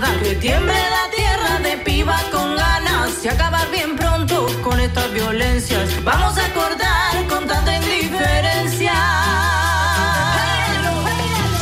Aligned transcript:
que 0.00 0.34
tiemble 0.34 0.74
la 0.74 1.08
tierra 1.14 1.58
de 1.60 1.76
piba 1.84 2.20
con 2.32 2.56
ganas 2.56 3.24
y 3.24 3.28
acabar 3.28 3.70
bien 3.70 3.94
pronto 3.94 4.48
con 4.64 4.80
estas 4.80 5.12
violencias. 5.12 5.88
Vamos 6.02 6.36
a 6.36 6.52
cortar 6.52 7.24
con 7.28 7.46
tanta 7.46 7.76
indiferencia. 7.76 8.92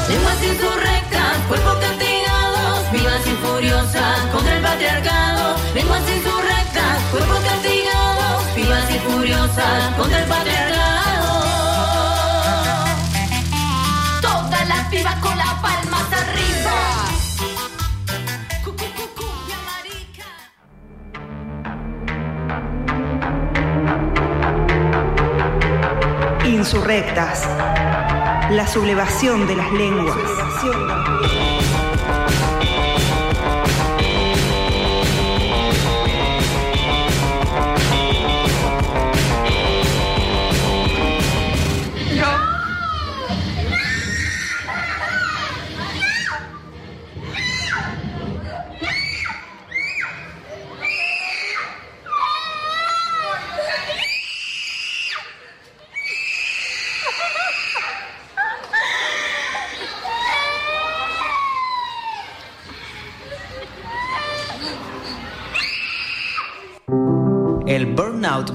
Lenguas 0.08 0.42
insurrectas, 0.42 1.36
cuerpos 1.46 1.76
castigados, 1.76 2.90
vivas 2.90 3.26
y 3.26 3.46
furiosas 3.46 4.18
contra 4.32 4.56
el 4.56 4.62
patriarcado. 4.62 5.56
Lenguas 5.74 6.02
insurrectas, 6.08 7.02
cuerpos 7.10 7.38
castigados, 7.40 8.54
vivas 8.56 8.90
y 8.90 8.98
furiosas 9.10 9.94
contra 9.94 10.18
el 10.22 10.24
patriarcado. 10.24 10.71
Insurrectas. 26.62 27.44
La 28.52 28.68
sublevación 28.68 29.48
de 29.48 29.56
las 29.56 29.72
lenguas. 29.72 30.16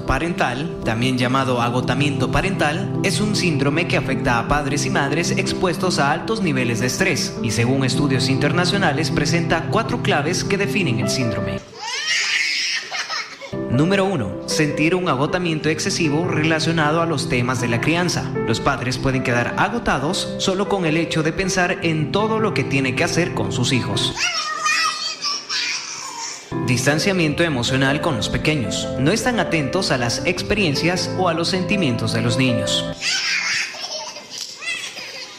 Parental, 0.05 0.79
también 0.83 1.17
llamado 1.17 1.61
agotamiento 1.61 2.31
parental, 2.31 2.99
es 3.03 3.21
un 3.21 3.35
síndrome 3.35 3.87
que 3.87 3.97
afecta 3.97 4.39
a 4.39 4.47
padres 4.47 4.85
y 4.85 4.89
madres 4.89 5.31
expuestos 5.31 5.99
a 5.99 6.11
altos 6.11 6.41
niveles 6.41 6.79
de 6.79 6.87
estrés 6.87 7.37
y 7.43 7.51
según 7.51 7.83
estudios 7.83 8.29
internacionales 8.29 9.11
presenta 9.11 9.67
cuatro 9.69 10.01
claves 10.01 10.43
que 10.43 10.57
definen 10.57 10.99
el 10.99 11.09
síndrome. 11.09 11.59
Número 13.69 14.05
1. 14.05 14.47
Sentir 14.47 14.95
un 14.95 15.07
agotamiento 15.07 15.69
excesivo 15.69 16.27
relacionado 16.27 17.01
a 17.01 17.05
los 17.05 17.29
temas 17.29 17.61
de 17.61 17.67
la 17.67 17.79
crianza. 17.79 18.31
Los 18.47 18.59
padres 18.59 18.97
pueden 18.97 19.21
quedar 19.21 19.53
agotados 19.57 20.33
solo 20.39 20.67
con 20.67 20.85
el 20.85 20.97
hecho 20.97 21.21
de 21.21 21.33
pensar 21.33 21.79
en 21.83 22.11
todo 22.11 22.39
lo 22.39 22.55
que 22.55 22.63
tiene 22.63 22.95
que 22.95 23.03
hacer 23.03 23.35
con 23.35 23.51
sus 23.51 23.73
hijos. 23.73 24.15
Distanciamiento 26.67 27.43
emocional 27.43 28.01
con 28.01 28.17
los 28.17 28.27
pequeños. 28.27 28.89
No 28.99 29.13
están 29.13 29.39
atentos 29.39 29.89
a 29.89 29.97
las 29.97 30.25
experiencias 30.25 31.09
o 31.17 31.29
a 31.29 31.33
los 31.33 31.47
sentimientos 31.47 32.11
de 32.11 32.21
los 32.21 32.37
niños. 32.37 32.83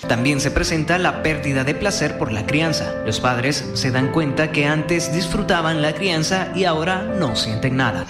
También 0.08 0.40
se 0.40 0.50
presenta 0.50 0.96
la 0.96 1.22
pérdida 1.22 1.64
de 1.64 1.74
placer 1.74 2.16
por 2.16 2.32
la 2.32 2.46
crianza. 2.46 3.02
Los 3.04 3.20
padres 3.20 3.62
se 3.74 3.90
dan 3.90 4.10
cuenta 4.10 4.52
que 4.52 4.64
antes 4.64 5.12
disfrutaban 5.12 5.82
la 5.82 5.92
crianza 5.92 6.48
y 6.54 6.64
ahora 6.64 7.02
no 7.02 7.36
sienten 7.36 7.76
nada. 7.76 8.06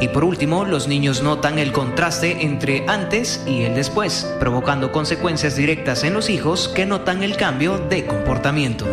Y 0.00 0.08
por 0.08 0.24
último, 0.24 0.64
los 0.64 0.88
niños 0.88 1.22
notan 1.22 1.58
el 1.58 1.72
contraste 1.72 2.46
entre 2.46 2.86
antes 2.88 3.42
y 3.46 3.64
el 3.64 3.74
después, 3.74 4.26
provocando 4.40 4.90
consecuencias 4.90 5.54
directas 5.54 6.02
en 6.02 6.14
los 6.14 6.30
hijos 6.30 6.68
que 6.68 6.86
notan 6.86 7.22
el 7.22 7.36
cambio 7.36 7.76
de 7.76 8.06
comportamiento. 8.06 8.86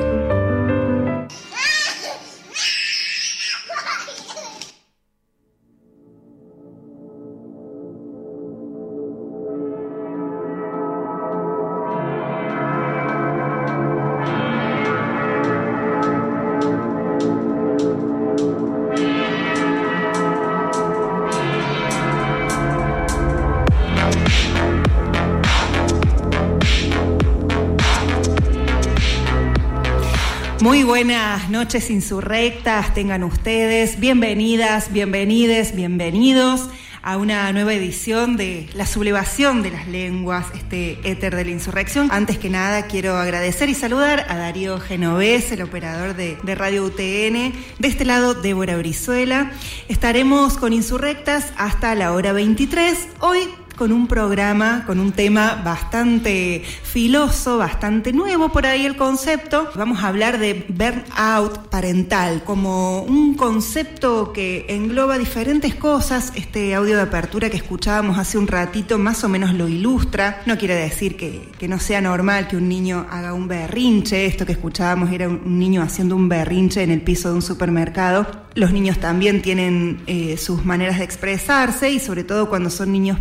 Muy 30.64 30.84
buenas 30.84 31.50
noches 31.50 31.90
insurrectas, 31.90 32.94
tengan 32.94 33.26
ustedes. 33.26 34.00
Bienvenidas, 34.00 34.94
bienvenides, 34.94 35.76
bienvenidos 35.76 36.70
a 37.02 37.18
una 37.18 37.52
nueva 37.52 37.74
edición 37.74 38.38
de 38.38 38.70
La 38.74 38.86
sublevación 38.86 39.62
de 39.62 39.72
las 39.72 39.90
lenguas, 39.90 40.46
este 40.56 41.00
éter 41.04 41.36
de 41.36 41.44
la 41.44 41.52
insurrección. 41.52 42.08
Antes 42.14 42.38
que 42.38 42.50
nada, 42.50 42.88
quiero 42.88 43.18
agradecer 43.18 43.68
y 43.68 43.74
saludar 43.74 44.26
a 44.30 44.38
Darío 44.38 44.80
Genovés, 44.80 45.52
el 45.52 45.64
operador 45.64 46.16
de, 46.16 46.38
de 46.42 46.56
Radio 46.56 46.86
UTN. 46.86 47.52
De 47.80 47.88
este 47.90 48.06
lado, 48.06 48.34
Débora 48.34 48.78
Brizuela. 48.78 49.52
Estaremos 49.90 50.58
con 50.58 50.72
insurrectas 50.72 51.52
hasta 51.58 51.94
la 51.94 52.14
hora 52.14 52.32
23. 52.32 53.10
Hoy 53.20 53.50
con 53.76 53.92
un 53.92 54.08
programa, 54.08 54.84
con 54.86 55.00
un 55.00 55.12
tema 55.12 55.62
bastante 55.64 56.64
filoso, 56.84 57.58
bastante 57.58 58.14
nuevo 58.14 58.50
por 58.50 58.66
ahí 58.66 58.86
el 58.86 58.96
concepto. 58.96 59.70
Vamos 59.76 60.04
a 60.04 60.08
hablar 60.08 60.38
de 60.40 60.66
burnout 60.70 61.70
parental 61.70 62.44
como 62.44 63.02
un 63.04 63.36
concepto 63.36 64.32
que 64.34 64.66
engloba 64.70 65.18
diferentes 65.18 65.76
cosas. 65.76 66.32
Este 66.36 66.76
audio 66.76 66.96
de 66.96 67.02
apertura 67.02 67.50
que 67.50 67.58
escuchábamos 67.58 68.18
hace 68.18 68.38
un 68.38 68.48
ratito 68.48 68.98
más 68.98 69.24
o 69.24 69.30
menos 69.30 69.54
lo 69.54 69.68
ilustra. 69.68 70.42
No 70.46 70.58
quiere 70.58 70.76
decir 70.76 71.18
que, 71.18 71.52
no 71.68 71.80
sea 71.80 72.02
normal 72.02 72.48
que 72.48 72.58
un 72.58 72.68
niño 72.68 73.08
haga 73.10 73.34
un 73.34 73.48
berrinche. 73.48 74.26
Esto 74.26 74.46
que 74.46 74.52
escuchábamos 74.52 75.12
era 75.12 75.30
un 75.30 75.58
niño 75.58 75.82
haciendo 75.82 76.16
un 76.16 76.30
berrinche 76.30 76.84
en 76.84 76.92
el 76.92 77.02
piso 77.02 77.30
de 77.30 77.36
un 77.36 77.42
supermercado. 77.42 78.28
Los 78.56 78.72
niños 78.72 79.00
también 79.00 79.42
tienen 79.42 80.04
eh, 80.06 80.38
sus 80.38 80.64
maneras 80.64 81.00
de 81.00 81.06
expresarse 81.06 81.90
y 81.90 82.00
sobre 82.00 82.24
todo 82.24 82.50
cuando 82.50 82.70
son 82.70 82.92
niños 82.92 83.20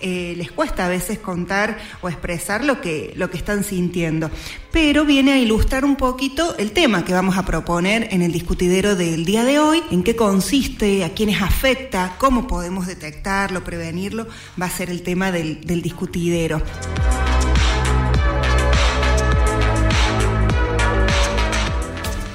eh, 0.00 0.34
les 0.36 0.50
cuesta 0.50 0.86
a 0.86 0.88
veces 0.88 1.18
contar 1.18 1.78
o 2.00 2.08
expresar 2.08 2.64
lo 2.64 2.80
que, 2.80 3.12
lo 3.16 3.30
que 3.30 3.36
están 3.36 3.64
sintiendo. 3.64 4.30
Pero 4.72 5.04
viene 5.04 5.32
a 5.32 5.38
ilustrar 5.38 5.84
un 5.84 5.96
poquito 5.96 6.56
el 6.58 6.72
tema 6.72 7.04
que 7.04 7.12
vamos 7.12 7.36
a 7.36 7.44
proponer 7.44 8.08
en 8.10 8.22
el 8.22 8.32
discutidero 8.32 8.96
del 8.96 9.24
día 9.24 9.44
de 9.44 9.58
hoy, 9.58 9.82
en 9.90 10.02
qué 10.02 10.16
consiste, 10.16 11.04
a 11.04 11.14
quiénes 11.14 11.40
afecta, 11.40 12.16
cómo 12.18 12.46
podemos 12.46 12.86
detectarlo, 12.86 13.64
prevenirlo, 13.64 14.26
va 14.60 14.66
a 14.66 14.70
ser 14.70 14.90
el 14.90 15.02
tema 15.02 15.32
del, 15.32 15.60
del 15.62 15.82
discutidero. 15.82 16.62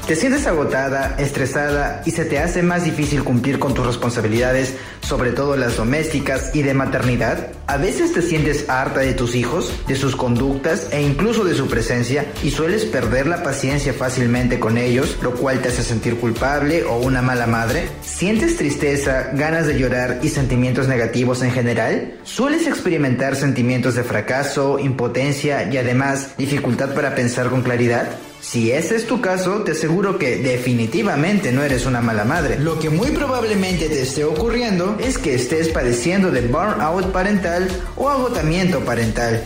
¿Te 0.08 0.18
sientes 0.18 0.46
agotada, 0.48 1.16
estresada 1.18 2.02
y 2.06 2.12
se 2.12 2.26
te 2.26 2.38
hace 2.38 2.62
más 2.62 2.84
difícil 2.84 3.24
cumplir 3.24 3.58
con 3.58 3.74
tus 3.74 3.86
responsabilidades, 3.86 4.76
sobre 5.00 5.32
todo 5.32 5.56
las 5.56 5.78
domésticas 5.78 6.54
y 6.54 6.62
de 6.62 6.74
maternidad? 6.74 7.48
¿A 7.68 7.78
veces 7.78 8.12
te 8.12 8.22
sientes 8.22 8.70
harta 8.70 9.00
de 9.00 9.14
tus 9.14 9.34
hijos, 9.34 9.72
de 9.88 9.96
sus 9.96 10.18
conductas 10.18 10.90
e 10.92 11.02
incluso 11.02 11.46
de 11.46 11.56
su 11.56 11.68
presencia 11.68 12.26
y 12.44 12.52
sueles 12.52 12.84
perder 12.84 13.28
la 13.28 13.44
paciencia 13.44 13.94
fácilmente 13.94 14.60
con 14.60 14.78
ellos, 14.78 15.18
lo 15.22 15.36
cual 15.36 15.62
te 15.62 15.70
hace 15.70 15.84
sentir 15.84 16.18
culpable 16.18 16.84
o 16.84 16.98
una 16.98 17.22
mala 17.22 17.48
madre? 17.48 17.88
¿Sientes 18.02 18.58
tristeza, 18.58 19.30
ganas 19.34 19.68
de 19.68 19.80
llorar 19.80 20.20
y 20.22 20.28
sentimientos 20.28 20.90
negativos 20.90 21.42
en 21.44 21.52
general? 21.52 22.16
¿Sueles 22.24 22.68
experimentar 22.68 23.38
sentimientos 23.38 23.96
de 23.96 24.04
fracaso, 24.04 24.80
impotencia 24.80 25.72
y 25.72 25.78
además 25.78 26.36
dificultad 26.38 26.94
para 26.94 27.16
pensar 27.16 27.50
con 27.50 27.62
claridad? 27.62 28.10
Si 28.44 28.74
ese 28.74 28.98
es 28.98 29.08
tu 29.08 29.22
caso, 29.22 29.64
te 29.64 29.72
aseguro 29.72 30.20
que 30.20 30.36
definitivamente 30.36 31.54
no 31.54 31.64
eres 31.64 31.86
una 31.86 32.02
mala 32.02 32.26
madre. 32.26 32.60
Lo 32.60 32.78
que 32.78 32.90
muy 32.90 33.12
probablemente 33.12 33.88
te 33.88 34.02
esté 34.02 34.26
ocurriendo 34.26 34.98
es 35.00 35.18
que 35.18 35.34
estés 35.34 35.70
padeciendo 35.70 36.30
de 36.30 36.42
burnout 36.42 37.14
parental 37.14 37.70
o 37.96 38.10
agotamiento 38.10 38.82
parental. 38.82 39.42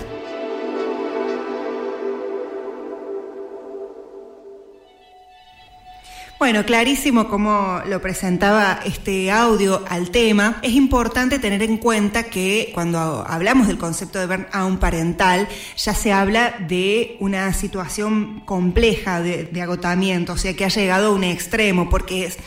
Bueno, 6.40 6.64
clarísimo 6.66 7.28
como 7.30 7.82
lo 7.88 8.00
presentaba 8.00 8.82
este 8.86 9.32
audio 9.32 9.84
al 9.90 10.12
tema. 10.12 10.60
Es 10.62 10.74
importante 10.74 11.40
tener 11.40 11.64
en 11.64 11.78
cuenta 11.78 12.26
que 12.26 12.70
cuando 12.76 13.26
hablamos 13.28 13.66
del 13.66 13.80
concepto 13.80 14.20
de 14.20 14.28
burnout 14.28 14.80
parental, 14.80 15.48
ya 15.76 15.96
se 15.96 16.14
habla 16.14 16.54
de 16.60 17.18
una 17.22 17.52
situación 17.54 18.42
compleja 18.46 19.20
de, 19.20 19.50
agotamiento, 19.60 20.34
o 20.34 20.38
sea 20.38 20.56
que 20.56 20.64
ha 20.64 20.70
llegado 20.70 21.08
a 21.08 21.12
un 21.12 21.24
extremo, 21.24 21.90
porque 21.90 22.26
es 22.26 22.38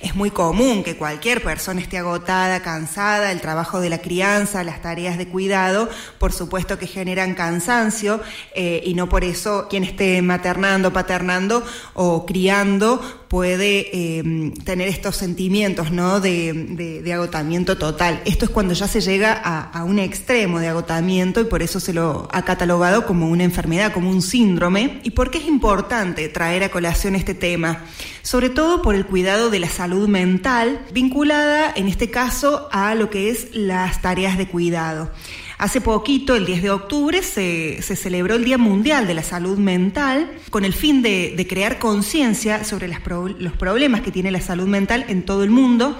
es 0.00 0.14
muy 0.14 0.30
común 0.30 0.84
que 0.84 0.96
cualquier 0.96 1.42
persona 1.42 1.80
esté 1.80 1.98
agotada, 1.98 2.62
cansada, 2.62 3.32
el 3.32 3.40
trabajo 3.40 3.80
de 3.80 3.90
la 3.90 3.98
crianza, 3.98 4.62
las 4.62 4.80
tareas 4.80 5.18
de 5.18 5.26
cuidado, 5.26 5.88
por 6.18 6.32
supuesto 6.32 6.78
que 6.78 6.86
generan 6.86 7.34
cansancio 7.34 8.20
eh, 8.54 8.80
y 8.84 8.94
no 8.94 9.08
por 9.08 9.24
eso 9.24 9.66
quien 9.68 9.82
esté 9.82 10.22
maternando, 10.22 10.92
paternando 10.92 11.64
o 11.94 12.26
criando 12.26 13.17
puede 13.28 13.88
eh, 13.92 14.52
tener 14.64 14.88
estos 14.88 15.16
sentimientos 15.16 15.90
¿no? 15.90 16.20
De, 16.20 17.12
agotamiento 17.12 17.78
total. 17.78 18.20
Esto 18.24 18.44
es 18.44 18.50
cuando 18.50 18.74
ya 18.74 18.86
se 18.86 19.00
llega 19.00 19.32
a, 19.32 19.70
a, 19.70 19.84
un 19.84 19.98
extremo 19.98 20.60
de 20.60 20.68
agotamiento 20.68 21.40
y 21.40 21.44
por 21.44 21.62
eso 21.62 21.80
se 21.80 21.92
lo 21.92 22.28
ha 22.30 22.42
catalogado 22.42 23.06
como 23.06 23.28
una 23.28 23.44
enfermedad, 23.44 23.92
como 23.92 24.10
un 24.10 24.22
síndrome. 24.22 25.00
¿Y 25.04 25.10
por 25.10 25.30
qué 25.30 25.38
es 25.38 25.46
importante 25.46 26.28
traer 26.28 26.64
a 26.64 26.70
colación 26.70 27.14
este 27.14 27.34
tema? 27.34 27.84
Sobre 28.22 28.50
todo 28.50 28.82
por 28.82 28.94
el 28.94 29.06
cuidado 29.06 29.50
de 29.50 29.58
la 29.58 29.68
salud 29.68 30.08
mental, 30.08 30.80
vinculada 30.92 31.72
en 31.74 31.88
este 31.88 32.10
caso 32.10 32.68
a 32.70 32.94
lo 32.94 33.10
que 33.10 33.30
es 33.30 33.48
las 33.54 34.02
tareas 34.02 34.36
de 34.36 34.48
cuidado. 34.48 35.10
Hace 35.58 35.80
poquito, 35.80 36.36
el 36.36 36.46
10 36.46 36.62
de 36.62 36.70
octubre, 36.70 37.20
se, 37.20 37.82
celebró 37.82 38.36
el 38.36 38.44
Día 38.44 38.58
Mundial 38.58 39.08
de 39.08 39.14
la 39.14 39.24
Salud 39.24 39.58
Mental 39.58 40.30
con 40.50 40.64
el 40.64 40.72
fin 40.72 41.02
de, 41.02 41.46
crear 41.48 41.80
conciencia 41.80 42.62
sobre 42.62 42.86
los 42.86 43.52
problemas 43.54 44.02
que 44.02 44.12
tiene 44.12 44.30
la 44.30 44.40
salud 44.40 44.68
mental 44.68 45.04
en 45.08 45.24
todo 45.24 45.42
el 45.42 45.50
mundo. 45.50 45.98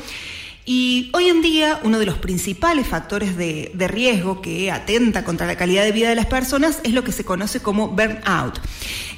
Y 0.65 1.11
hoy 1.15 1.29
en 1.29 1.41
día 1.41 1.81
uno 1.83 1.99
de 1.99 2.05
los 2.05 2.19
principales 2.19 2.87
factores 2.87 3.39
de, 3.39 3.73
de, 3.73 3.89
riesgo 3.89 4.43
que 4.43 4.71
atenta 4.71 5.25
contra 5.25 5.47
la 5.47 5.57
calidad 5.57 5.83
de 5.83 5.93
vida 5.93 6.11
de 6.11 6.15
las 6.15 6.27
personas 6.27 6.81
es 6.85 6.93
lo 6.93 7.03
que 7.03 7.11
se 7.11 7.25
conoce 7.25 7.61
como 7.61 7.89
burnout. 7.89 8.61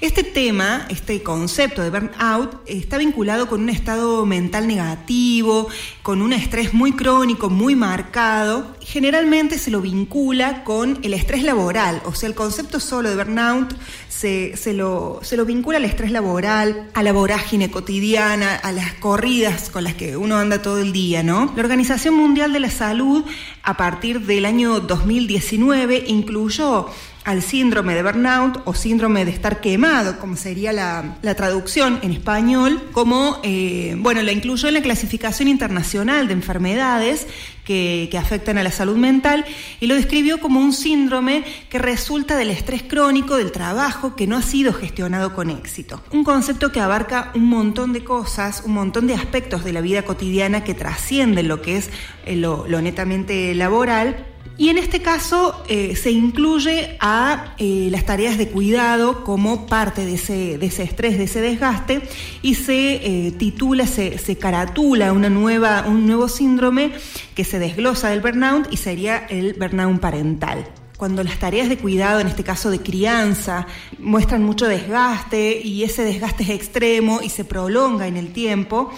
Este 0.01 0.23
tema, 0.23 0.87
este 0.89 1.25
concepto 1.25 1.83
de 1.83 1.91
burnout, 1.91 2.63
está 2.67 2.99
vinculado 2.99 3.49
con 3.49 3.63
un 3.63 3.69
estado 3.69 4.25
mental 4.25 4.69
negativo, 4.69 5.69
con 6.03 6.23
un 6.23 6.33
estrés 6.33 6.73
muy 6.73 6.93
crónico, 6.93 7.51
muy 7.51 7.75
marcado. 7.75 8.77
Generalmente 8.91 9.57
se 9.57 9.71
lo 9.71 9.81
vincula 9.81 10.65
con 10.65 10.99
el 11.05 11.15
estrés 11.15 11.45
laboral, 11.45 12.03
o 12.07 12.13
sea, 12.13 12.29
el 12.29 12.35
concepto 12.35 12.81
solo 12.81 13.09
de 13.09 13.15
burnout 13.15 13.73
se, 14.09 14.57
se, 14.57 14.73
lo, 14.73 15.21
se 15.23 15.37
lo 15.37 15.45
vincula 15.45 15.79
al 15.79 15.85
estrés 15.85 16.11
laboral, 16.11 16.91
a 16.93 17.05
la 17.05 17.13
vorágine 17.13 17.71
cotidiana, 17.71 18.57
a 18.57 18.73
las 18.73 18.95
corridas 18.95 19.71
con 19.71 19.85
las 19.85 19.95
que 19.95 20.17
uno 20.17 20.39
anda 20.39 20.61
todo 20.61 20.79
el 20.79 20.93
día, 20.93 21.23
¿no? 21.23 21.53
La 21.55 21.63
Organización 21.63 22.15
Mundial 22.15 22.53
de 22.53 22.59
la 22.59 22.71
Salud, 22.71 23.25
a 23.63 23.77
partir 23.77 24.23
del 24.23 24.45
año 24.45 24.81
2019, 24.81 26.07
incluyó 26.09 26.89
al 27.25 27.43
síndrome 27.43 27.95
de 27.95 28.03
burnout 28.03 28.63
o 28.65 28.75
síndrome 28.75 29.25
de 29.25 29.31
estar 29.31 29.61
quemado, 29.61 30.19
como 30.19 30.37
sería 30.37 30.73
la, 30.73 31.17
traducción 31.37 31.99
en 32.03 32.13
español, 32.13 32.83
como, 32.93 33.39
eh, 33.43 33.95
bueno, 33.99 34.23
la 34.23 34.33
incluyó 34.33 34.69
en 34.69 34.75
la 34.75 34.83
clasificación 34.83 35.49
internacional 35.49 36.29
de 36.29 36.33
enfermedades 36.35 37.27
que, 37.65 38.09
que, 38.11 38.19
afectan 38.19 38.59
a 38.59 38.63
la 38.63 38.71
salud 38.71 38.97
mental 38.97 39.45
y 39.81 39.87
lo 39.87 39.95
describió 39.95 40.41
como 40.41 40.61
un 40.61 40.73
síndrome 40.73 41.45
que 41.69 41.79
resulta 41.79 42.37
del 42.37 42.51
estrés 42.51 42.83
crónico 42.83 43.37
del 43.37 43.53
trabajo 43.53 44.17
que 44.17 44.27
no 44.27 44.37
ha 44.37 44.43
sido 44.43 44.73
gestionado 44.73 45.35
con 45.35 45.51
éxito. 45.51 46.03
Un 46.11 46.25
concepto 46.25 46.73
que 46.73 46.81
abarca 46.81 47.31
un 47.35 47.45
montón 47.45 47.93
de 47.93 48.03
cosas, 48.03 48.63
un 48.65 48.73
montón 48.73 49.07
de 49.07 49.15
aspectos 49.15 49.63
de 49.63 49.73
la 49.73 49.83
vida 49.83 50.03
cotidiana 50.03 50.65
que 50.65 50.75
trascienden 50.75 51.49
lo 51.49 51.61
que 51.61 51.77
es 51.77 51.91
eh, 52.25 52.35
lo, 52.35 52.67
lo 52.67 52.81
netamente 52.81 53.55
laboral 53.55 54.30
y 54.61 54.69
en 54.69 54.77
este 54.77 55.01
caso 55.01 55.65
eh, 55.69 55.97
se 55.97 56.11
incluye 56.11 56.99
a 57.01 57.55
eh, 57.57 57.89
las 57.91 58.05
tareas 58.05 58.37
de 58.37 58.49
cuidado 58.49 59.25
como 59.25 59.65
parte 59.65 60.05
de 60.05 60.17
ese, 60.17 60.59
de 60.59 60.67
ese 60.67 60.83
estrés, 60.83 61.17
de 61.17 61.25
ese 61.25 61.41
desgaste, 61.41 62.03
y 62.43 62.57
se 62.57 62.97
eh, 62.97 63.33
titula, 63.33 63.87
se, 63.87 64.19
se, 64.19 64.37
caratula 64.37 65.15
una 65.15 65.31
nueva, 65.31 65.87
un 65.89 66.07
nuevo 66.07 66.29
síndrome 66.29 66.93
que 67.35 67.43
se 67.43 67.59
desglosa 67.59 68.11
del 68.11 68.21
burnout 68.21 68.71
y 68.71 68.77
sería 68.77 69.25
el 69.31 69.55
burnout 69.55 69.99
parental. 69.99 70.69
Cuando 70.99 71.25
las 71.25 71.39
tareas 71.39 71.71
de 71.71 71.79
cuidado, 71.79 72.21
en 72.21 72.27
este 72.27 72.45
caso 72.45 72.71
de 72.71 72.81
crianza, 72.81 73.67
muestran 73.99 74.45
mucho 74.45 74.67
desgaste 74.67 75.59
y 75.65 75.85
ese 75.85 76.05
desgaste 76.05 76.43
es 76.43 76.51
extremo 76.51 77.21
y 77.23 77.31
se 77.31 77.47
prolonga 77.47 78.07
en 78.07 78.19
el 78.19 78.35
tiempo, 78.35 78.93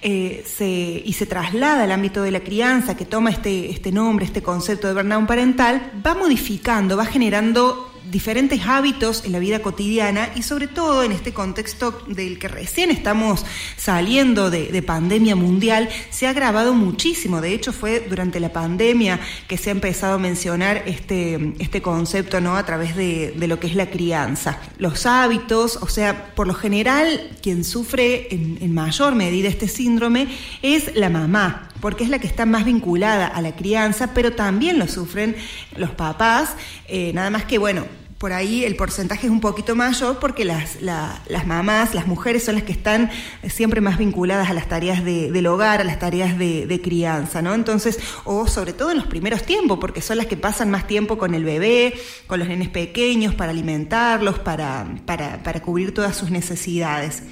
eh, 0.00 0.44
se, 0.46 0.66
y 1.04 1.12
se 1.12 1.26
traslada 1.26 1.84
al 1.84 1.92
ámbito 1.92 2.22
de 2.22 2.30
la 2.30 2.40
crianza, 2.40 2.96
que 2.96 3.04
toma 3.04 3.30
este, 3.30 3.70
este 3.70 3.90
nombre, 3.90 4.24
este 4.24 4.42
concepto 4.42 4.86
de 4.86 4.94
burnout 4.94 5.26
parental, 5.26 5.92
va 6.06 6.14
modificando, 6.14 6.96
va 6.96 7.04
generando 7.04 7.90
diferentes 8.10 8.60
hábitos 8.66 9.24
en 9.24 9.32
la 9.32 9.38
vida 9.38 9.60
cotidiana 9.60 10.30
y 10.34 10.42
sobre 10.42 10.66
todo 10.66 11.02
en 11.02 11.12
este 11.12 11.32
contexto 11.32 12.02
del 12.06 12.38
que 12.38 12.48
recién 12.48 12.90
estamos 12.90 13.44
saliendo 13.76 14.50
de, 14.50 14.78
pandemia 14.82 15.36
mundial, 15.36 15.88
se 16.10 16.26
ha 16.26 16.30
agravado 16.30 16.72
muchísimo. 16.72 17.40
De 17.40 17.52
hecho, 17.52 17.72
fue 17.72 18.06
durante 18.08 18.40
la 18.40 18.52
pandemia 18.52 19.20
que 19.46 19.58
se 19.58 19.70
ha 19.70 19.72
empezado 19.72 20.14
a 20.14 20.18
mencionar 20.18 20.84
este, 20.86 21.54
este 21.58 21.82
concepto 21.82 22.40
¿no? 22.40 22.56
a 22.56 22.64
través 22.64 22.96
de, 22.96 23.34
lo 23.36 23.60
que 23.60 23.66
es 23.66 23.74
la 23.74 23.90
crianza. 23.90 24.60
Los 24.78 25.04
hábitos, 25.06 25.76
o 25.76 25.88
sea, 25.88 26.34
por 26.34 26.46
lo 26.46 26.54
general, 26.54 27.30
quien 27.42 27.64
sufre 27.64 28.28
en 28.30 28.72
mayor 28.72 29.14
medida 29.14 29.48
este 29.48 29.68
síndrome 29.68 30.28
es 30.62 30.94
la 30.94 31.10
mamá, 31.10 31.67
porque 31.80 32.04
es 32.04 32.10
la 32.10 32.18
que 32.18 32.26
está 32.26 32.46
más 32.46 32.64
vinculada 32.64 33.26
a 33.26 33.40
la 33.40 33.54
crianza, 33.54 34.14
pero 34.14 34.32
también 34.32 34.78
lo 34.78 34.88
sufren 34.88 35.36
los 35.76 35.90
papás, 35.90 36.54
eh, 36.86 37.12
nada 37.14 37.30
más 37.30 37.44
que, 37.44 37.58
bueno, 37.58 37.84
por 38.18 38.32
ahí 38.32 38.64
el 38.64 38.74
porcentaje 38.74 39.28
es 39.28 39.30
un 39.30 39.40
poquito 39.40 39.76
mayor 39.76 40.18
porque 40.18 40.44
las, 40.44 40.82
las 40.82 41.46
mamás, 41.46 41.94
las 41.94 42.08
mujeres 42.08 42.44
son 42.44 42.56
las 42.56 42.64
que 42.64 42.72
están 42.72 43.10
siempre 43.48 43.80
más 43.80 43.96
vinculadas 43.96 44.50
a 44.50 44.54
las 44.54 44.68
tareas 44.68 45.04
del 45.04 45.46
hogar, 45.46 45.80
a 45.80 45.84
las 45.84 46.00
tareas 46.00 46.36
de, 46.36 46.80
crianza, 46.82 47.42
¿no? 47.42 47.54
Entonces, 47.54 47.98
o 48.24 48.48
sobre 48.48 48.72
todo 48.72 48.90
en 48.90 48.96
los 48.96 49.06
primeros 49.06 49.44
tiempos, 49.44 49.78
porque 49.80 50.00
son 50.00 50.16
las 50.16 50.26
que 50.26 50.36
pasan 50.36 50.68
más 50.70 50.88
tiempo 50.88 51.16
con 51.16 51.32
el 51.34 51.44
bebé, 51.44 51.94
con 52.26 52.40
los 52.40 52.48
nenes 52.48 52.68
pequeños, 52.68 53.34
para 53.34 53.52
alimentarlos, 53.52 54.40
para, 54.40 54.86
para, 55.06 55.42
para 55.44 55.60
cubrir 55.62 55.94
todas 55.94 56.16
sus 56.16 56.30
necesidades. 56.30 57.22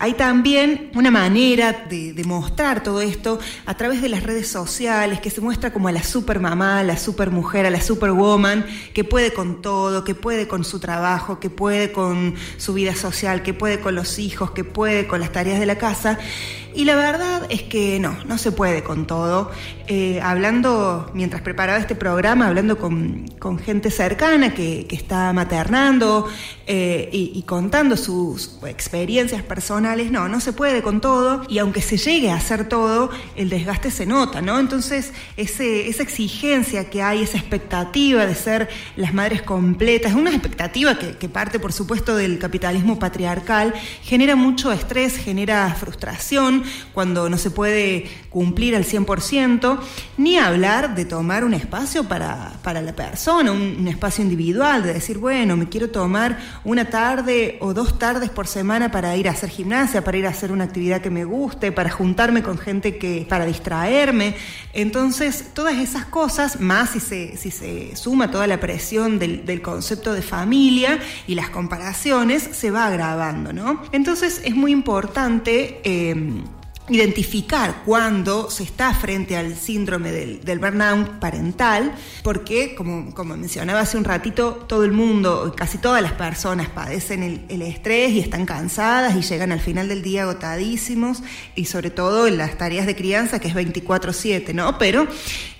Hay 0.00 0.14
también 0.14 0.90
una 0.94 1.10
manera 1.10 1.72
de, 1.72 2.14
mostrar 2.24 2.82
todo 2.84 3.00
esto 3.00 3.40
a 3.66 3.74
través 3.74 4.00
de 4.00 4.08
las 4.08 4.22
redes 4.22 4.46
sociales, 4.48 5.18
que 5.20 5.30
se 5.30 5.40
muestra 5.40 5.72
como 5.72 5.88
a 5.88 5.92
la 5.92 6.04
super 6.04 6.38
mamá, 6.38 6.80
a 6.80 6.84
la 6.84 6.96
super 6.96 7.30
mujer, 7.30 7.66
a 7.66 7.70
la 7.70 7.80
superwoman, 7.80 8.64
que 8.94 9.02
puede 9.02 9.32
con 9.32 9.60
todo, 9.60 10.04
que 10.04 10.14
puede 10.14 10.46
con 10.46 10.64
su 10.64 10.78
trabajo, 10.78 11.40
que 11.40 11.50
puede 11.50 11.90
con 11.90 12.34
su 12.58 12.74
vida 12.74 12.94
social, 12.94 13.42
que 13.42 13.54
puede 13.54 13.80
con 13.80 13.96
los 13.96 14.20
hijos, 14.20 14.52
que 14.52 14.62
puede 14.62 15.08
con 15.08 15.18
las 15.18 15.32
tareas 15.32 15.58
de 15.58 15.66
la 15.66 15.78
casa. 15.78 16.18
Y 16.74 16.84
la 16.84 16.94
verdad 16.94 17.46
es 17.48 17.62
que 17.62 17.98
no, 17.98 18.16
no 18.26 18.38
se 18.38 18.52
puede 18.52 18.84
con 18.84 19.06
todo. 19.06 19.50
Eh, 19.88 20.20
hablando, 20.22 21.10
mientras 21.14 21.42
preparaba 21.42 21.78
este 21.78 21.94
programa, 21.94 22.46
hablando 22.46 22.76
con, 22.76 23.26
gente 23.64 23.90
cercana 23.90 24.54
que, 24.54 24.86
está 24.90 25.32
maternando 25.32 26.28
eh, 26.66 27.08
y, 27.10 27.42
contando 27.42 27.96
sus 27.96 28.58
experiencias 28.66 29.42
personales, 29.42 29.87
no, 29.96 30.28
no 30.28 30.40
se 30.40 30.52
puede 30.52 30.82
con 30.82 31.00
todo. 31.00 31.42
Y 31.48 31.58
aunque 31.58 31.80
se 31.82 31.96
llegue 31.96 32.30
a 32.30 32.36
hacer 32.36 32.68
todo, 32.68 33.10
el 33.36 33.48
desgaste 33.48 33.90
se 33.90 34.06
nota, 34.06 34.40
¿no? 34.42 34.58
Entonces, 34.58 35.12
esa 35.36 36.02
exigencia 36.02 36.90
que 36.90 37.02
hay, 37.02 37.22
esa 37.22 37.38
expectativa 37.38 38.26
de 38.26 38.34
ser 38.34 38.68
las 38.96 39.14
madres 39.14 39.42
completas, 39.42 40.14
una 40.14 40.30
expectativa 40.30 40.96
que, 40.96 41.28
parte, 41.28 41.58
por 41.58 41.72
supuesto, 41.72 42.16
del 42.16 42.38
capitalismo 42.38 42.98
patriarcal, 42.98 43.74
genera 44.02 44.36
mucho 44.36 44.72
estrés, 44.72 45.16
genera 45.16 45.74
frustración 45.74 46.62
cuando 46.92 47.28
no 47.28 47.38
se 47.38 47.50
puede 47.50 48.08
cumplir 48.30 48.76
al 48.76 48.84
100%, 48.84 49.78
ni 50.16 50.38
hablar 50.38 50.94
de 50.94 51.04
tomar 51.04 51.44
un 51.44 51.54
espacio 51.54 52.04
para, 52.04 52.52
la 52.64 52.92
persona, 52.94 53.52
un, 53.52 53.88
espacio 53.88 54.22
individual, 54.22 54.82
de 54.82 54.92
decir, 54.94 55.18
bueno, 55.18 55.56
me 55.56 55.68
quiero 55.68 55.90
tomar 55.90 56.38
una 56.64 56.84
tarde 56.86 57.58
o 57.60 57.72
dos 57.74 57.98
tardes 57.98 58.30
por 58.30 58.46
semana 58.46 58.90
para 58.90 59.16
ir 59.16 59.28
a 59.28 59.32
hacer 59.32 59.48
gimnasia, 59.48 59.77
para 59.78 60.16
ir 60.16 60.26
a 60.26 60.30
hacer 60.30 60.50
una 60.50 60.64
actividad 60.64 61.00
que 61.00 61.10
me 61.10 61.24
guste, 61.24 61.70
para 61.70 61.88
juntarme 61.88 62.42
con 62.42 62.58
gente 62.58 62.98
que, 62.98 63.24
para 63.28 63.46
distraerme. 63.46 64.34
Entonces, 64.72 65.50
todas 65.54 65.76
esas 65.76 66.04
cosas, 66.04 66.60
más 66.60 66.90
si 66.90 67.00
se, 67.00 67.36
si 67.36 67.52
se 67.52 67.94
suma 67.94 68.30
toda 68.30 68.48
la 68.48 68.58
presión 68.58 69.18
del, 69.20 69.62
concepto 69.62 70.12
de 70.14 70.22
familia 70.22 70.98
y 71.28 71.36
las 71.36 71.50
comparaciones, 71.50 72.42
se 72.42 72.72
va 72.72 72.86
agravando, 72.86 73.52
¿no? 73.52 73.82
Entonces, 73.92 74.42
es 74.44 74.56
muy 74.56 74.72
importante... 74.72 75.80
Eh, 75.84 76.42
identificar 76.90 77.82
cuando 77.84 78.50
se 78.50 78.62
está 78.62 78.94
frente 78.94 79.36
al 79.36 79.56
síndrome 79.56 80.12
del, 80.12 80.58
burnout 80.58 81.18
parental, 81.18 81.94
porque 82.22 82.74
como, 82.74 83.14
como, 83.14 83.36
mencionaba 83.36 83.80
hace 83.80 83.96
un 83.96 84.04
ratito, 84.04 84.64
todo 84.68 84.84
el 84.84 84.92
mundo, 84.92 85.54
casi 85.56 85.78
todas 85.78 86.02
las 86.02 86.12
personas 86.12 86.68
padecen 86.68 87.44
el, 87.48 87.62
estrés 87.62 88.12
y 88.12 88.20
están 88.20 88.46
cansadas 88.46 89.14
y 89.16 89.22
llegan 89.22 89.52
al 89.52 89.60
final 89.60 89.88
del 89.88 90.02
día 90.02 90.22
agotadísimos 90.22 91.22
y 91.54 91.66
sobre 91.66 91.90
todo 91.90 92.26
en 92.26 92.38
las 92.38 92.56
tareas 92.56 92.86
de 92.86 92.96
crianza 92.96 93.40
que 93.40 93.48
es 93.48 93.54
24/7, 93.54 94.54
¿no? 94.54 94.78
Pero 94.78 95.06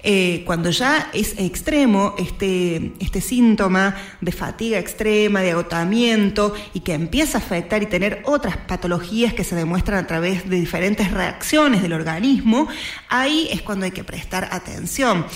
eh, 0.03 0.43
cuando 0.47 0.71
ya 0.71 1.11
es 1.13 1.35
extremo 1.39 2.15
este, 2.19 2.93
este 3.01 3.21
síntoma 3.21 3.97
de 4.21 4.31
fatiga 4.31 4.79
extrema, 4.79 5.43
de 5.43 5.51
agotamiento 5.51 6.55
y 6.73 6.81
que 6.81 6.95
empieza 6.95 7.39
a 7.39 7.41
afectar 7.41 7.83
y 7.83 7.87
tener 7.87 8.23
otras 8.25 8.57
patologías 8.57 9.35
que 9.35 9.43
se 9.43 9.57
demuestran 9.57 10.05
a 10.05 10.07
través 10.07 10.49
de 10.49 10.61
diferentes 10.61 11.11
reacciones 11.19 11.83
del 11.83 11.93
organismo, 11.93 12.69
ahí 13.09 13.49
es 13.51 13.61
cuando 13.61 13.85
hay 13.85 13.91
que 13.91 14.05
prestar 14.05 14.49
atención. 14.51 15.27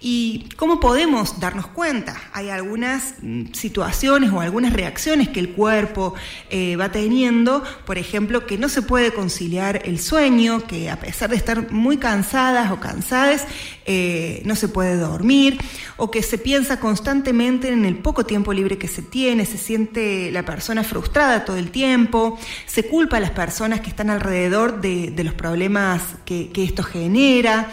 ¿Y 0.00 0.48
cómo 0.56 0.78
podemos 0.78 1.40
darnos 1.40 1.66
cuenta? 1.68 2.20
Hay 2.34 2.50
algunas 2.50 3.14
mm, 3.22 3.52
situaciones 3.52 4.30
o 4.30 4.40
algunas 4.40 4.74
reacciones 4.74 5.28
que 5.30 5.40
el 5.40 5.50
cuerpo 5.50 6.14
eh, 6.50 6.76
va 6.76 6.92
teniendo, 6.92 7.64
por 7.86 7.96
ejemplo, 7.96 8.46
que 8.46 8.58
no 8.58 8.68
se 8.68 8.82
puede 8.82 9.12
conciliar 9.12 9.82
el 9.84 9.98
sueño, 9.98 10.66
que 10.66 10.90
a 10.90 11.00
pesar 11.00 11.30
de 11.30 11.36
estar 11.36 11.72
muy 11.72 11.96
cansadas 11.96 12.70
o 12.70 12.78
cansadas, 12.78 13.46
eh, 13.86 14.42
no 14.44 14.54
se 14.54 14.68
puede 14.68 14.96
dormir, 14.96 15.58
o 15.96 16.10
que 16.10 16.22
se 16.22 16.36
piensa 16.36 16.78
constantemente 16.78 17.68
en 17.68 17.86
el 17.86 17.96
poco 17.96 18.26
tiempo 18.26 18.52
libre 18.52 18.76
que 18.76 18.88
se 18.88 19.00
tiene, 19.00 19.46
se 19.46 19.56
siente 19.56 20.30
la 20.30 20.44
persona 20.44 20.84
frustrada 20.84 21.44
todo 21.46 21.56
el 21.56 21.70
tiempo, 21.70 22.38
se 22.66 22.86
culpa 22.86 23.16
a 23.16 23.20
las 23.20 23.30
personas 23.30 23.80
que 23.80 23.88
están 23.88 24.10
alrededor 24.10 24.80
de, 24.80 25.14
los 25.24 25.34
problemas 25.34 26.02
que 26.26 26.50
esto 26.54 26.82
genera. 26.82 27.70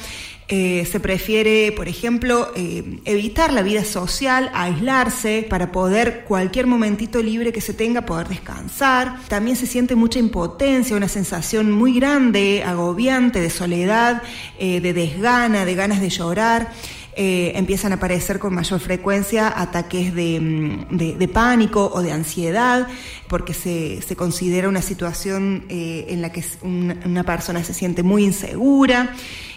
Eh, 0.55 0.85
se 0.85 0.99
prefiere, 0.99 1.71
por 1.71 1.87
ejemplo, 1.87 2.51
eh, 2.55 2.99
evitar 3.05 3.51
la 3.51 3.63
vida 3.63 3.83
social, 3.83 4.51
aislarse 4.53 5.47
para 5.49 5.71
poder 5.71 6.25
cualquier 6.27 6.67
momentito 6.67 7.23
libre 7.23 7.51
que 7.51 7.59
se 7.59 7.73
tenga 7.73 8.05
poder 8.05 8.27
descansar. 8.27 9.15
También 9.29 9.57
se 9.57 9.65
siente 9.65 9.95
mucha 9.95 10.19
impotencia, 10.19 10.95
una 10.95 11.07
sensación 11.07 11.71
muy 11.71 11.95
grande, 11.95 12.61
agobiante 12.63 13.41
de 13.41 13.49
soledad, 13.49 14.21
eh, 14.59 14.79
de 14.79 14.93
desgana, 14.93 15.65
de 15.65 15.73
ganas 15.73 16.01
de 16.01 16.09
llorar. 16.09 16.71
empiezan 17.15 17.91
a 17.91 17.95
aparecer 17.95 18.39
con 18.39 18.55
mayor 18.55 18.79
frecuencia 18.79 19.47
ataques 19.55 20.15
de, 20.15 20.39
mm, 20.39 21.29
pánico 21.31 21.91
o 21.93 22.01
de 22.01 22.11
ansiedad, 22.11 22.87
porque 23.27 23.53
se, 23.53 24.15
considera 24.15 24.67
una 24.67 24.81
situación 24.81 25.65
en 25.69 26.23
la 26.23 26.31
que 26.31 26.43
una 26.63 27.23
persona 27.23 27.63
se 27.63 27.75
siente 27.75 28.01
muy 28.01 28.23
insegura. 28.23 29.15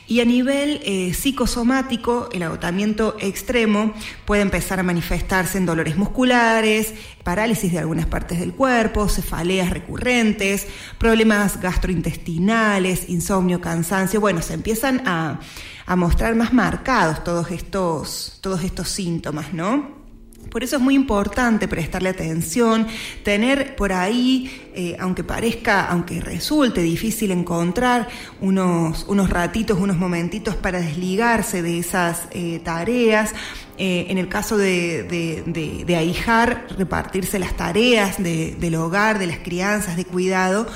Y 0.08 0.20
a 0.20 0.25
nivel 0.25 0.80
eh, 0.84 1.12
psicosomático, 1.14 2.28
el 2.32 2.44
agotamiento 2.44 3.16
extremo 3.18 3.92
puede 4.25 4.42
empezar 4.42 4.78
a 4.78 4.84
manifestarse 4.84 5.58
en 5.58 5.66
dolores 5.66 5.96
musculares, 5.96 6.94
parálisis 7.25 7.72
de 7.72 7.80
algunas 7.80 8.06
partes 8.06 8.38
del 8.38 8.52
cuerpo, 8.52 9.08
cefaleas 9.08 9.70
recurrentes, 9.70 10.68
problemas 10.98 11.60
gastrointestinales, 11.60 13.08
insomnio, 13.08 13.60
cansancio. 13.60 14.20
Bueno, 14.20 14.42
se 14.42 14.54
empiezan 14.54 15.02
a, 15.08 15.40
a 15.86 15.96
mostrar 15.96 16.36
más 16.36 16.52
marcados 16.52 17.25
todos 17.25 17.50
estos, 17.50 18.38
todos 18.40 18.62
estos 18.62 18.88
síntomas, 18.88 19.52
¿no? 19.52 20.05
Por 20.50 20.62
eso 20.62 20.76
es 20.76 20.82
muy 20.82 20.94
importante 20.94 21.68
prestarle 21.68 22.08
atención, 22.08 22.86
tener 23.22 23.76
por 23.76 23.92
ahí, 23.92 24.70
eh, 24.74 24.96
aunque 24.98 25.24
parezca, 25.24 25.86
aunque 25.86 26.20
resulte 26.20 26.82
difícil 26.82 27.30
encontrar 27.30 28.08
unos, 28.40 29.04
unos 29.08 29.28
ratitos, 29.28 29.78
unos 29.78 29.96
momentitos 29.96 30.54
para 30.54 30.80
desligarse 30.80 31.62
de 31.62 31.78
esas 31.78 32.28
eh, 32.30 32.60
tareas. 32.64 33.32
Eh, 33.78 34.06
en 34.08 34.16
el 34.16 34.28
caso 34.28 34.56
de, 34.56 35.02
de, 35.02 35.84
de, 35.84 35.96
ahijar, 35.96 36.66
repartirse 36.78 37.38
las 37.38 37.56
tareas 37.58 38.16
del 38.16 38.74
hogar, 38.74 39.18
de 39.18 39.26
las 39.26 39.38
crianzas, 39.38 39.96
de 39.96 40.06
cuidado, 40.06 40.66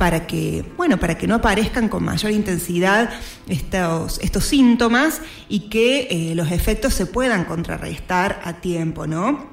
para 0.00 0.26
que, 0.26 0.64
bueno, 0.78 0.98
para 0.98 1.18
que 1.18 1.26
no 1.26 1.34
aparezcan 1.34 1.90
con 1.90 2.02
mayor 2.02 2.32
intensidad 2.32 3.10
estos, 3.48 4.18
estos 4.20 4.44
síntomas 4.44 5.20
y 5.46 5.68
que 5.68 6.08
eh, 6.10 6.34
los 6.34 6.50
efectos 6.52 6.94
se 6.94 7.04
puedan 7.04 7.44
contrarrestar 7.44 8.40
a 8.42 8.54
tiempo, 8.62 9.06
¿no? 9.06 9.50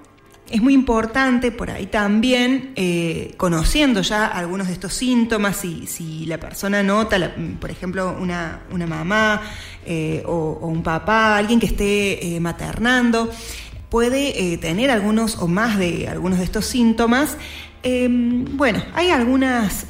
Es 0.50 0.62
muy 0.62 0.74
importante 0.74 1.52
por 1.52 1.70
ahí 1.70 1.88
también, 1.88 2.72
eh, 2.78 3.34
conociendo 3.36 4.00
ya 4.00 4.26
algunos 4.26 4.68
de 4.68 4.74
estos 4.74 4.94
síntomas, 4.94 5.58
si, 5.58 5.86
si 5.86 6.26
la 6.26 6.40
persona 6.40 6.82
nota, 6.82 7.36
por 7.60 7.70
ejemplo, 7.70 8.16
una, 8.18 8.62
mamá 8.72 9.42
eh, 9.86 10.24
o, 10.26 10.60
un 10.62 10.82
papá, 10.82 11.36
alguien 11.36 11.60
que 11.60 11.66
esté 11.66 12.40
maternando, 12.40 13.30
puede 13.90 14.58
tener 14.60 14.92
algunos 14.92 15.40
o 15.40 15.50
más 15.50 15.78
de 15.78 16.08
algunos 16.08 16.40
de 16.40 16.46
estos 16.46 16.66
síntomas. 16.66 17.36
bueno, 17.84 18.82
hay 18.94 19.10
algunas 19.10 19.88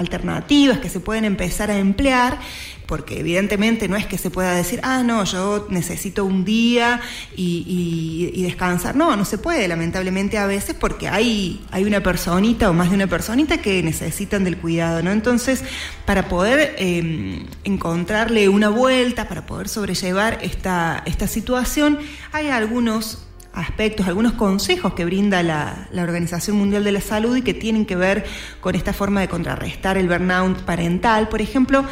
alternativas 0.00 0.78
que 0.78 0.88
se 0.88 0.98
pueden 0.98 1.24
empezar 1.24 1.70
a 1.70 1.78
emplear, 1.78 2.38
porque 2.86 3.20
evidentemente 3.20 3.86
no 3.86 3.96
es 3.96 4.06
que 4.06 4.18
se 4.18 4.30
pueda 4.30 4.52
decir, 4.52 4.80
ah, 4.82 5.02
no, 5.04 5.22
yo 5.24 5.68
necesito 5.70 6.24
un 6.24 6.44
día 6.44 7.00
y, 7.36 8.42
descansar. 8.42 8.96
No, 8.96 9.14
no 9.14 9.24
se 9.24 9.38
puede, 9.38 9.68
lamentablemente 9.68 10.38
a 10.38 10.46
veces, 10.46 10.74
porque 10.74 11.08
hay, 11.08 11.64
hay 11.70 11.84
una 11.84 12.02
personita 12.02 12.68
o 12.68 12.72
más 12.72 12.88
de 12.88 12.96
una 12.96 13.06
personita 13.06 13.58
que 13.58 13.82
necesitan 13.82 14.42
del 14.42 14.56
cuidado, 14.56 15.02
¿no? 15.02 15.12
Entonces, 15.12 15.62
para 16.04 16.28
poder 16.28 16.74
em, 16.78 17.46
encontrarle 17.62 18.48
una 18.48 18.70
vuelta, 18.70 19.28
para 19.28 19.46
poder 19.46 19.68
sobrellevar 19.68 20.38
esta, 20.42 21.02
esta 21.04 21.28
situación, 21.28 21.98
hay 22.32 22.48
algunos 22.48 23.29
aspectos, 23.52 24.06
algunos 24.06 24.34
consejos 24.34 24.94
que 24.94 25.04
brinda 25.04 25.42
la, 25.42 25.88
Organización 26.00 26.56
Mundial 26.56 26.82
de 26.84 26.92
la 26.92 27.00
Salud 27.00 27.36
y 27.36 27.42
que 27.42 27.54
tienen 27.54 27.84
que 27.86 27.96
ver 27.96 28.24
con 28.60 28.74
esta 28.74 28.92
forma 28.92 29.20
de 29.20 29.28
contrarrestar 29.28 29.98
el 29.98 30.08
burnout 30.08 30.62
parental. 30.62 31.28
Por 31.28 31.42
ejemplo, 31.42 31.84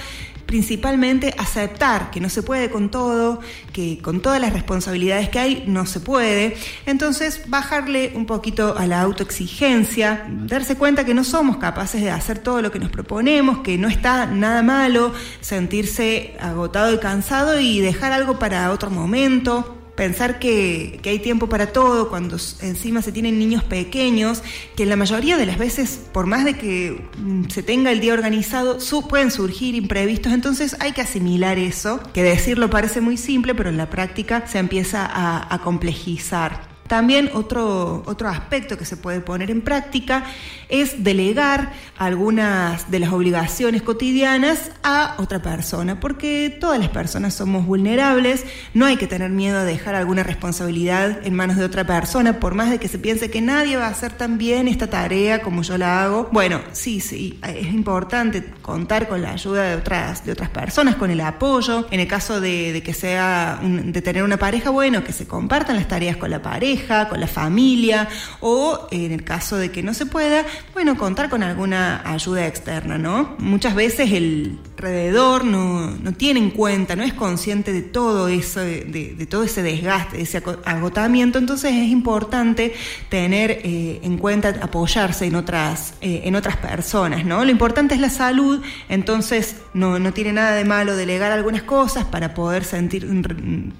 principalmente 0.47 1.35
aceptar 1.37 2.11
que 2.11 2.21
no 2.21 2.31
se 2.31 2.43
puede 2.43 2.71
con 2.71 2.91
todo, 2.91 3.41
que 3.71 3.99
con 3.99 4.21
todas 4.21 4.41
las 4.41 4.55
responsabilidades 4.55 5.29
que 5.29 5.38
hay 5.38 5.65
no 5.67 5.85
se 5.85 6.00
puede. 6.00 6.57
Entonces, 6.87 7.43
bajarle 7.49 8.12
un 8.15 8.25
poquito 8.25 8.77
a 8.79 8.87
la 8.87 9.03
autoexigencia, 9.03 10.25
darse 10.27 10.77
cuenta 10.77 11.05
que 11.05 11.12
no 11.12 11.23
somos 11.23 11.59
capaces 11.59 12.00
de 12.00 12.11
hacer 12.11 12.38
todo 12.38 12.62
lo 12.62 12.73
que 12.73 12.79
nos 12.79 12.91
proponemos, 12.91 13.59
que 13.59 13.77
no 13.77 13.88
está 13.88 14.25
nada 14.25 14.62
malo 14.62 15.12
sentirse 15.43 16.35
agotado 16.41 16.95
y 16.95 16.99
cansado 16.99 17.61
y 17.61 17.81
dejar 17.81 18.12
algo 18.12 18.38
para 18.38 18.73
otro 18.73 18.88
momento 18.88 19.78
pensar 19.99 20.38
que, 20.38 21.00
hay 21.05 21.19
tiempo 21.19 21.49
para 21.49 21.73
todo, 21.73 22.09
cuando 22.09 22.37
encima 22.61 23.02
se 23.02 23.11
tienen 23.11 23.37
niños 23.37 23.64
pequeños, 23.64 24.45
que 24.76 24.87
la 24.87 24.95
mayoría 24.95 25.37
de 25.37 25.45
las 25.45 25.59
veces, 25.59 25.99
por 26.12 26.26
más 26.26 26.45
de 26.45 26.57
que 26.57 27.05
mm, 27.19 27.49
se 27.49 27.64
tenga 27.64 27.90
el 27.90 27.99
día 27.99 28.14
organizado, 28.14 28.78
pueden 29.09 29.33
surgir 29.33 29.75
imprevistos, 29.75 30.33
entonces 30.33 30.76
hay 30.78 30.93
que 30.93 31.00
asimilar 31.00 31.59
eso, 31.59 32.00
que 32.14 32.23
decirlo 32.23 32.71
parece 32.71 33.00
muy 33.00 33.17
simple, 33.17 33.57
pero 33.57 33.71
en 33.71 33.76
la 33.76 33.90
práctica 33.90 34.47
se 34.47 34.59
empieza 34.59 35.05
a 35.05 35.59
complejizar. 35.64 36.68
También 36.88 37.30
otro, 37.35 38.02
otro 38.07 38.28
aspecto 38.28 38.78
que 38.78 38.87
se 38.87 38.97
puede 38.97 39.21
poner 39.21 39.50
en 39.50 39.61
práctica 39.61 40.25
es 40.71 41.04
delegar 41.04 41.73
algunas 41.99 42.90
de 42.90 42.99
las 42.99 43.12
obligaciones 43.12 43.83
cotidianas 43.83 44.71
a 44.83 45.14
otra 45.18 45.40
persona, 45.42 46.00
porque 46.00 46.57
todas 46.61 46.78
las 46.78 46.88
personas 46.88 47.35
somos 47.35 47.66
vulnerables, 47.66 48.45
no 48.73 48.87
hay 48.87 48.97
que 48.97 49.07
tener 49.07 49.30
miedo 49.30 49.59
a 49.59 49.64
dejar 49.64 49.95
alguna 49.95 50.23
responsabilidad 50.23 51.26
en 51.26 51.35
manos 51.35 51.57
de 51.57 51.64
otra 51.64 51.87
persona, 51.87 52.40
por 52.40 52.54
más 52.54 52.71
de 52.71 52.78
que 52.78 52.88
se 52.88 52.99
piense 52.99 53.30
que 53.30 53.42
nadie 53.42 53.76
va 53.76 53.87
a 53.87 53.90
hacer 53.90 54.12
tan 54.12 54.38
bien 54.38 54.66
esta 54.66 54.88
tarea 54.88 55.42
como 55.42 55.62
yo 55.62 55.76
la 55.76 56.02
hago. 56.02 56.28
Bueno, 56.33 56.61
sí, 56.73 57.00
sí, 57.00 57.38
es 57.42 57.66
importante 57.66 58.45
contar 58.62 59.09
con 59.09 59.21
la 59.21 59.33
ayuda 59.33 59.64
de 59.64 59.76
otras, 59.76 60.25
de 60.25 60.33
otras 60.33 60.50
personas, 60.50 60.97
con 60.97 61.11
el 61.11 61.21
apoyo. 61.21 61.87
En 61.90 62.00
el 62.00 62.09
caso 62.09 62.40
de, 62.40 62.83
que 62.85 62.95
sea, 62.95 63.61
de 63.62 64.02
tener 64.02 64.23
una 64.23 64.38
pareja, 64.38 64.71
bueno, 64.71 65.04
que 65.04 65.12
se 65.12 65.26
compartan 65.26 65.76
las 65.76 65.88
tareas 65.88 66.16
con 66.16 66.30
la 66.30 66.40
pareja 66.40 66.78
con 67.09 67.21
la 67.21 67.27
familia 67.27 68.09
o 68.41 68.89
en 68.91 69.13
el 69.13 69.25
caso 69.25 69.57
de 69.57 69.71
que 69.71 69.83
no 69.83 69.95
se 69.95 70.07
pueda, 70.07 70.45
bueno, 70.75 70.97
contar 70.97 71.29
con 71.29 71.43
alguna 71.43 72.03
ayuda 72.05 72.47
externa, 72.47 72.99
¿no? 72.99 73.37
Muchas 73.39 73.75
veces 73.75 74.13
el 74.13 74.59
alrededor 74.77 75.45
no, 75.45 75.97
tiene 76.17 76.41
en 76.41 76.51
cuenta, 76.51 76.95
no 76.95 77.03
es 77.03 77.13
consciente 77.13 77.73
de 77.73 77.83
todo 77.83 78.29
eso, 78.29 78.61
de, 78.61 79.27
todo 79.29 79.43
ese 79.43 79.63
desgaste, 79.63 80.19
de 80.19 80.23
ese 80.23 80.43
agotamiento, 80.65 81.39
entonces 81.39 81.73
es 81.73 81.89
importante 81.89 82.75
tener 83.09 83.51
eh, 83.65 84.01
en 84.03 84.19
cuenta 84.19 84.55
apoyarse 84.63 85.27
en 85.27 85.35
otras, 85.35 85.95
eh, 86.01 86.23
en 86.25 86.37
otras 86.37 86.57
personas, 86.57 87.25
¿no? 87.25 87.45
Lo 87.45 87.51
importante 87.51 87.95
es 87.95 88.01
la 88.01 88.11
salud, 88.11 88.63
entonces 88.89 89.57
no, 89.75 89.99
tiene 90.13 90.33
nada 90.33 90.53
de 90.53 90.65
malo 90.65 90.97
delegar 90.97 91.33
algunas 91.33 91.63
cosas 91.63 92.05
para 92.05 92.35
poder 92.35 92.65
sentir, 92.65 93.07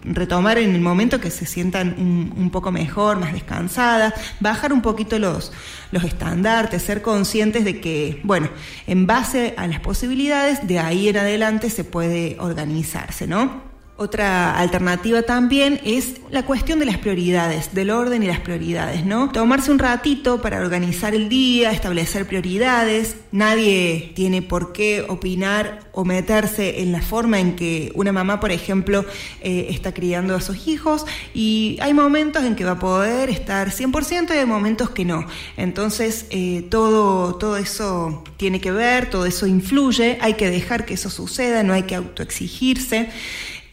retomar 0.05 0.59
en 0.59 0.75
el 0.75 0.81
momento 0.81 1.21
que 1.21 1.31
se 1.31 1.47
sientan 1.47 1.95
un, 1.99 2.35
un 2.37 2.51
poco 2.51 2.73
mejor 2.73 2.88
mejor, 2.89 3.19
más 3.19 3.35
descansadas, 3.35 4.15
bajar 4.41 4.73
un 4.73 4.81
poquito 4.81 5.19
los, 5.19 5.53
los 5.93 6.05
estandartes, 6.05 6.83
ser 6.83 7.03
conscientes 7.03 7.65
de 7.65 7.81
que, 7.81 8.21
bueno, 8.25 8.49
en 8.87 9.07
base 9.07 9.55
a 9.59 9.67
las 9.67 9.81
posibilidades, 9.81 10.67
de 10.67 10.79
ahí 10.79 11.09
en 11.09 11.19
adelante 11.19 11.69
se 11.69 11.85
puede 11.85 12.37
organizarse, 12.41 13.27
¿no? 13.27 13.68
Otra 14.01 14.57
alternativa 14.57 15.23
también 15.23 15.81
es 15.85 16.21
la 16.31 16.45
cuestión 16.45 16.79
de 16.79 16.85
las 16.85 16.99
prioridades, 16.99 17.75
del 17.75 17.91
orden 17.91 18.23
y 18.23 18.29
las 18.29 18.39
prioridades, 18.39 19.05
¿no? 19.05 19.33
Tomarse 19.33 19.73
un 19.73 19.81
ratito 19.81 20.41
para 20.41 20.61
organizar 20.61 21.17
el 21.17 21.29
día, 21.29 21.73
establecer 21.73 22.25
prioridades. 22.25 23.17
Nadie 23.33 24.13
tiene 24.15 24.41
por 24.41 24.73
qué 24.73 25.05
opinar 25.09 25.81
o 25.91 26.05
meterse 26.05 26.81
en 26.81 26.93
la 26.93 27.03
forma 27.03 27.41
en 27.41 27.57
que 27.57 27.91
una 27.97 28.13
mamá, 28.13 28.39
por 28.39 28.53
ejemplo, 28.53 29.05
eh, 29.41 29.67
está 29.71 29.93
criando 29.93 30.37
a 30.37 30.41
sus 30.41 30.69
hijos 30.69 31.05
y 31.35 31.77
hay 31.81 31.93
momentos 31.93 32.45
en 32.45 32.55
que 32.55 32.65
va 32.65 32.73
a 32.73 32.79
poder 32.79 33.31
estar 33.31 33.73
100% 33.73 34.33
y 34.33 34.39
hay 34.39 34.47
momentos 34.47 34.91
que 34.91 35.05
no. 35.05 35.27
Entonces, 35.57 36.27
eh, 36.31 36.65
todo, 36.71 37.35
todo 37.35 37.57
eso 37.57 38.23
tiene 38.37 38.61
que 38.61 38.71
ver, 38.71 39.11
todo 39.11 39.27
eso 39.27 39.49
influye, 39.49 40.19
hay 40.21 40.35
que 40.35 40.49
dejar 40.49 40.87
que 40.87 40.95
eso 40.95 41.11
suceda, 41.11 41.65
no 41.65 41.73
hay 41.73 41.83
que 41.83 41.97
autoexigirse. 41.97 43.09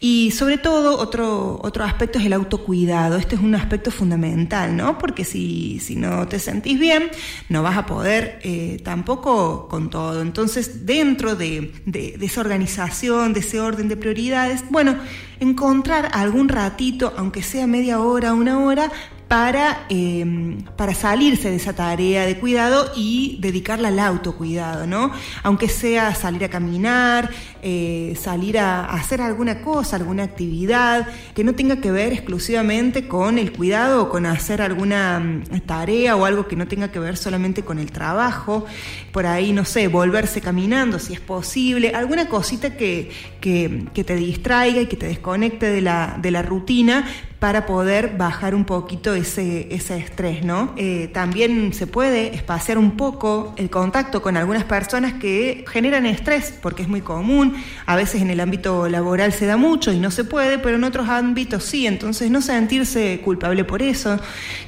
Y 0.08 0.30
sobre 0.30 0.56
todo, 0.56 1.00
otro, 1.00 1.58
otro 1.64 1.82
aspecto 1.82 2.20
es 2.20 2.26
el 2.26 2.32
autocuidado. 2.32 3.16
Este 3.16 3.34
es 3.34 3.40
un 3.40 3.56
aspecto 3.56 3.90
fundamental, 3.90 4.76
¿no? 4.76 4.98
Porque 4.98 5.24
si, 5.24 5.80
si 5.80 5.96
no 5.96 6.28
te 6.28 6.38
sentís 6.38 6.78
bien, 6.78 7.10
no 7.48 7.64
vas 7.64 7.76
a 7.76 7.86
poder 7.86 8.38
eh, 8.44 8.80
tampoco 8.84 9.66
con 9.66 9.90
todo. 9.90 10.22
Entonces, 10.22 10.86
dentro 10.86 11.34
de, 11.34 11.72
de, 11.86 12.16
esa 12.20 12.40
organización, 12.40 13.32
de 13.32 13.40
ese 13.40 13.58
orden 13.58 13.88
de 13.88 13.96
prioridades, 13.96 14.62
bueno, 14.70 14.96
encontrar 15.40 16.08
algún 16.12 16.50
ratito, 16.50 17.12
aunque 17.16 17.42
sea 17.42 17.66
media 17.66 17.98
hora, 17.98 18.32
una 18.32 18.60
hora, 18.60 18.92
para, 19.28 19.86
em, 19.88 20.58
para 20.76 20.94
salirse 20.94 21.50
de 21.50 21.56
esa 21.56 21.72
tarea 21.72 22.26
de 22.26 22.38
cuidado 22.38 22.92
y 22.94 23.38
dedicarla 23.40 23.88
al 23.88 23.98
autocuidado, 23.98 24.86
¿no? 24.86 25.10
Aunque 25.42 25.68
sea 25.68 26.14
salir 26.14 26.44
a 26.44 26.48
caminar, 26.48 27.30
eh, 27.60 28.16
salir 28.20 28.56
a, 28.58 28.84
hacer 28.84 29.20
alguna 29.20 29.62
cosa, 29.62 29.96
alguna 29.96 30.22
actividad 30.22 31.08
que 31.34 31.42
no 31.42 31.56
tenga 31.56 31.80
que 31.80 31.90
ver 31.90 32.12
exclusivamente 32.12 33.08
con 33.08 33.38
el 33.38 33.50
cuidado 33.52 34.04
o 34.04 34.08
con 34.10 34.26
hacer 34.26 34.62
alguna 34.62 35.18
mm, 35.18 35.60
tarea 35.66 36.14
o 36.14 36.24
algo 36.24 36.46
que 36.46 36.54
no 36.54 36.68
tenga 36.68 36.92
que 36.92 37.00
ver 37.00 37.16
solamente 37.16 37.62
con 37.62 37.80
el 37.80 37.90
trabajo. 37.90 38.64
Por 39.10 39.26
ahí, 39.26 39.52
no 39.52 39.64
sé, 39.64 39.88
volverse 39.88 40.40
caminando 40.40 41.00
si 41.00 41.14
es 41.14 41.20
posible, 41.20 41.90
alguna 41.90 42.28
cosita 42.28 42.76
que, 42.76 43.10
que, 43.40 43.86
que 43.92 44.04
te 44.04 44.14
distraiga 44.14 44.82
y 44.82 44.86
que 44.86 44.96
te 44.96 45.06
desconecte 45.08 45.66
de 45.66 45.80
la, 45.80 46.16
de 46.22 46.30
la 46.30 46.42
rutina, 46.42 47.04
para 47.38 47.66
poder 47.66 48.16
bajar 48.16 48.54
un 48.54 48.64
poquito 48.64 49.14
ese, 49.14 49.68
ese 49.74 49.98
estrés, 49.98 50.42
¿no? 50.42 50.72
Eh, 50.76 51.10
también 51.12 51.74
se 51.74 51.86
puede 51.86 52.34
espaciar 52.34 52.78
un 52.78 52.92
poco 52.92 53.52
el 53.58 53.68
contacto 53.68 54.22
con 54.22 54.38
algunas 54.38 54.64
personas 54.64 55.14
que 55.14 55.64
generan 55.68 56.06
estrés, 56.06 56.54
porque 56.62 56.82
es 56.82 56.88
muy 56.88 57.02
común, 57.02 57.54
a 57.84 57.94
veces 57.94 58.22
en 58.22 58.30
el 58.30 58.40
ámbito 58.40 58.88
laboral 58.88 59.32
se 59.32 59.44
da 59.44 59.58
mucho 59.58 59.92
y 59.92 59.98
no 59.98 60.10
se 60.10 60.24
puede, 60.24 60.58
pero 60.58 60.76
en 60.76 60.84
otros 60.84 61.10
ámbitos 61.10 61.64
sí, 61.64 61.86
entonces 61.86 62.30
no 62.30 62.40
sentirse 62.40 63.20
culpable 63.22 63.64
por 63.64 63.82
eso, 63.82 64.18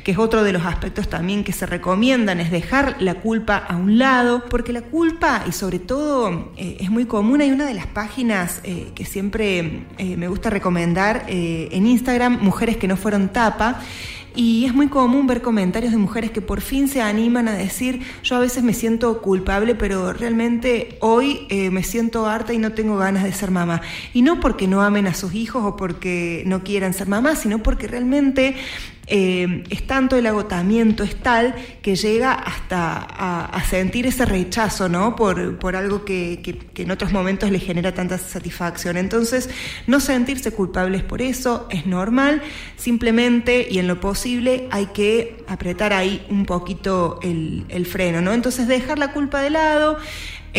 que 0.04 0.12
es 0.12 0.18
otro 0.18 0.44
de 0.44 0.52
los 0.52 0.66
aspectos 0.66 1.08
también 1.08 1.44
que 1.44 1.52
se 1.52 1.64
recomiendan, 1.64 2.38
es 2.38 2.50
dejar 2.50 2.96
la 3.00 3.14
culpa 3.14 3.56
a 3.56 3.76
un 3.76 3.98
lado, 3.98 4.44
porque 4.50 4.74
la 4.74 4.82
culpa, 4.82 5.44
y 5.48 5.52
sobre 5.52 5.78
todo 5.78 6.52
eh, 6.58 6.76
es 6.80 6.90
muy 6.90 7.06
común, 7.06 7.40
hay 7.40 7.50
una 7.50 7.64
de 7.64 7.74
las 7.74 7.86
páginas 7.86 8.60
eh, 8.64 8.88
que 8.94 9.06
siempre 9.06 9.86
me 9.98 10.28
gusta 10.28 10.50
recomendar 10.50 11.24
en 11.28 11.86
Instagram, 11.86 12.38
mujeres 12.58 12.76
que 12.76 12.88
no 12.88 12.96
fueron 12.96 13.28
tapa. 13.28 13.80
Y 14.34 14.66
es 14.66 14.74
muy 14.74 14.88
común 14.88 15.26
ver 15.26 15.42
comentarios 15.42 15.92
de 15.92 15.98
mujeres 15.98 16.32
que 16.32 16.40
por 16.40 16.60
fin 16.60 16.88
se 16.88 17.00
animan 17.00 17.48
a 17.48 17.52
decir, 17.52 18.02
yo 18.22 18.36
a 18.36 18.40
veces 18.40 18.62
me 18.62 18.72
siento 18.72 19.20
culpable, 19.20 19.74
pero 19.74 20.12
realmente 20.12 20.96
hoy 21.00 21.46
eh, 21.50 21.70
me 21.70 21.82
siento 21.82 22.26
harta 22.26 22.52
y 22.52 22.58
no 22.58 22.72
tengo 22.72 22.96
ganas 22.96 23.22
de 23.24 23.32
ser 23.32 23.50
mamá. 23.50 23.80
Y 24.12 24.22
no 24.22 24.40
porque 24.40 24.66
no 24.66 24.82
amen 24.82 25.06
a 25.06 25.14
sus 25.14 25.34
hijos 25.34 25.62
o 25.64 25.76
porque 25.76 26.42
no 26.46 26.62
quieran 26.62 26.94
ser 26.94 27.08
mamá, 27.08 27.36
sino 27.36 27.62
porque 27.62 27.86
realmente 27.86 28.56
eh, 29.10 29.64
es 29.70 29.86
tanto 29.86 30.16
el 30.16 30.26
agotamiento, 30.26 31.02
es 31.02 31.16
tal 31.16 31.54
que 31.80 31.96
llega 31.96 32.32
hasta 32.32 32.98
a, 32.98 33.64
sentir 33.64 34.06
ese 34.06 34.24
rechazo, 34.24 34.88
¿no? 34.88 35.16
Por, 35.16 35.58
por 35.58 35.76
algo 35.76 36.04
que, 36.04 36.40
en 36.74 36.90
otros 36.90 37.12
momentos 37.12 37.50
le 37.50 37.58
genera 37.58 37.92
tanta 37.94 38.18
satisfacción. 38.18 38.96
Entonces, 38.96 39.48
no 39.86 40.00
sentirse 40.00 40.52
culpables 40.52 41.02
por 41.02 41.22
eso 41.22 41.66
es 41.70 41.86
normal, 41.86 42.42
simplemente 42.76 43.66
y 43.70 43.78
en 43.78 43.88
lo 43.88 44.00
posible 44.00 44.68
hay 44.70 44.86
que 44.86 45.44
apretar 45.48 45.92
ahí 45.92 46.26
un 46.28 46.44
poquito 46.44 47.18
el, 47.22 47.64
el 47.68 47.86
freno, 47.86 48.20
¿no? 48.20 48.32
Entonces, 48.32 48.68
dejar 48.68 48.98
la 48.98 49.12
culpa 49.12 49.40
de 49.40 49.50
lado. 49.50 49.98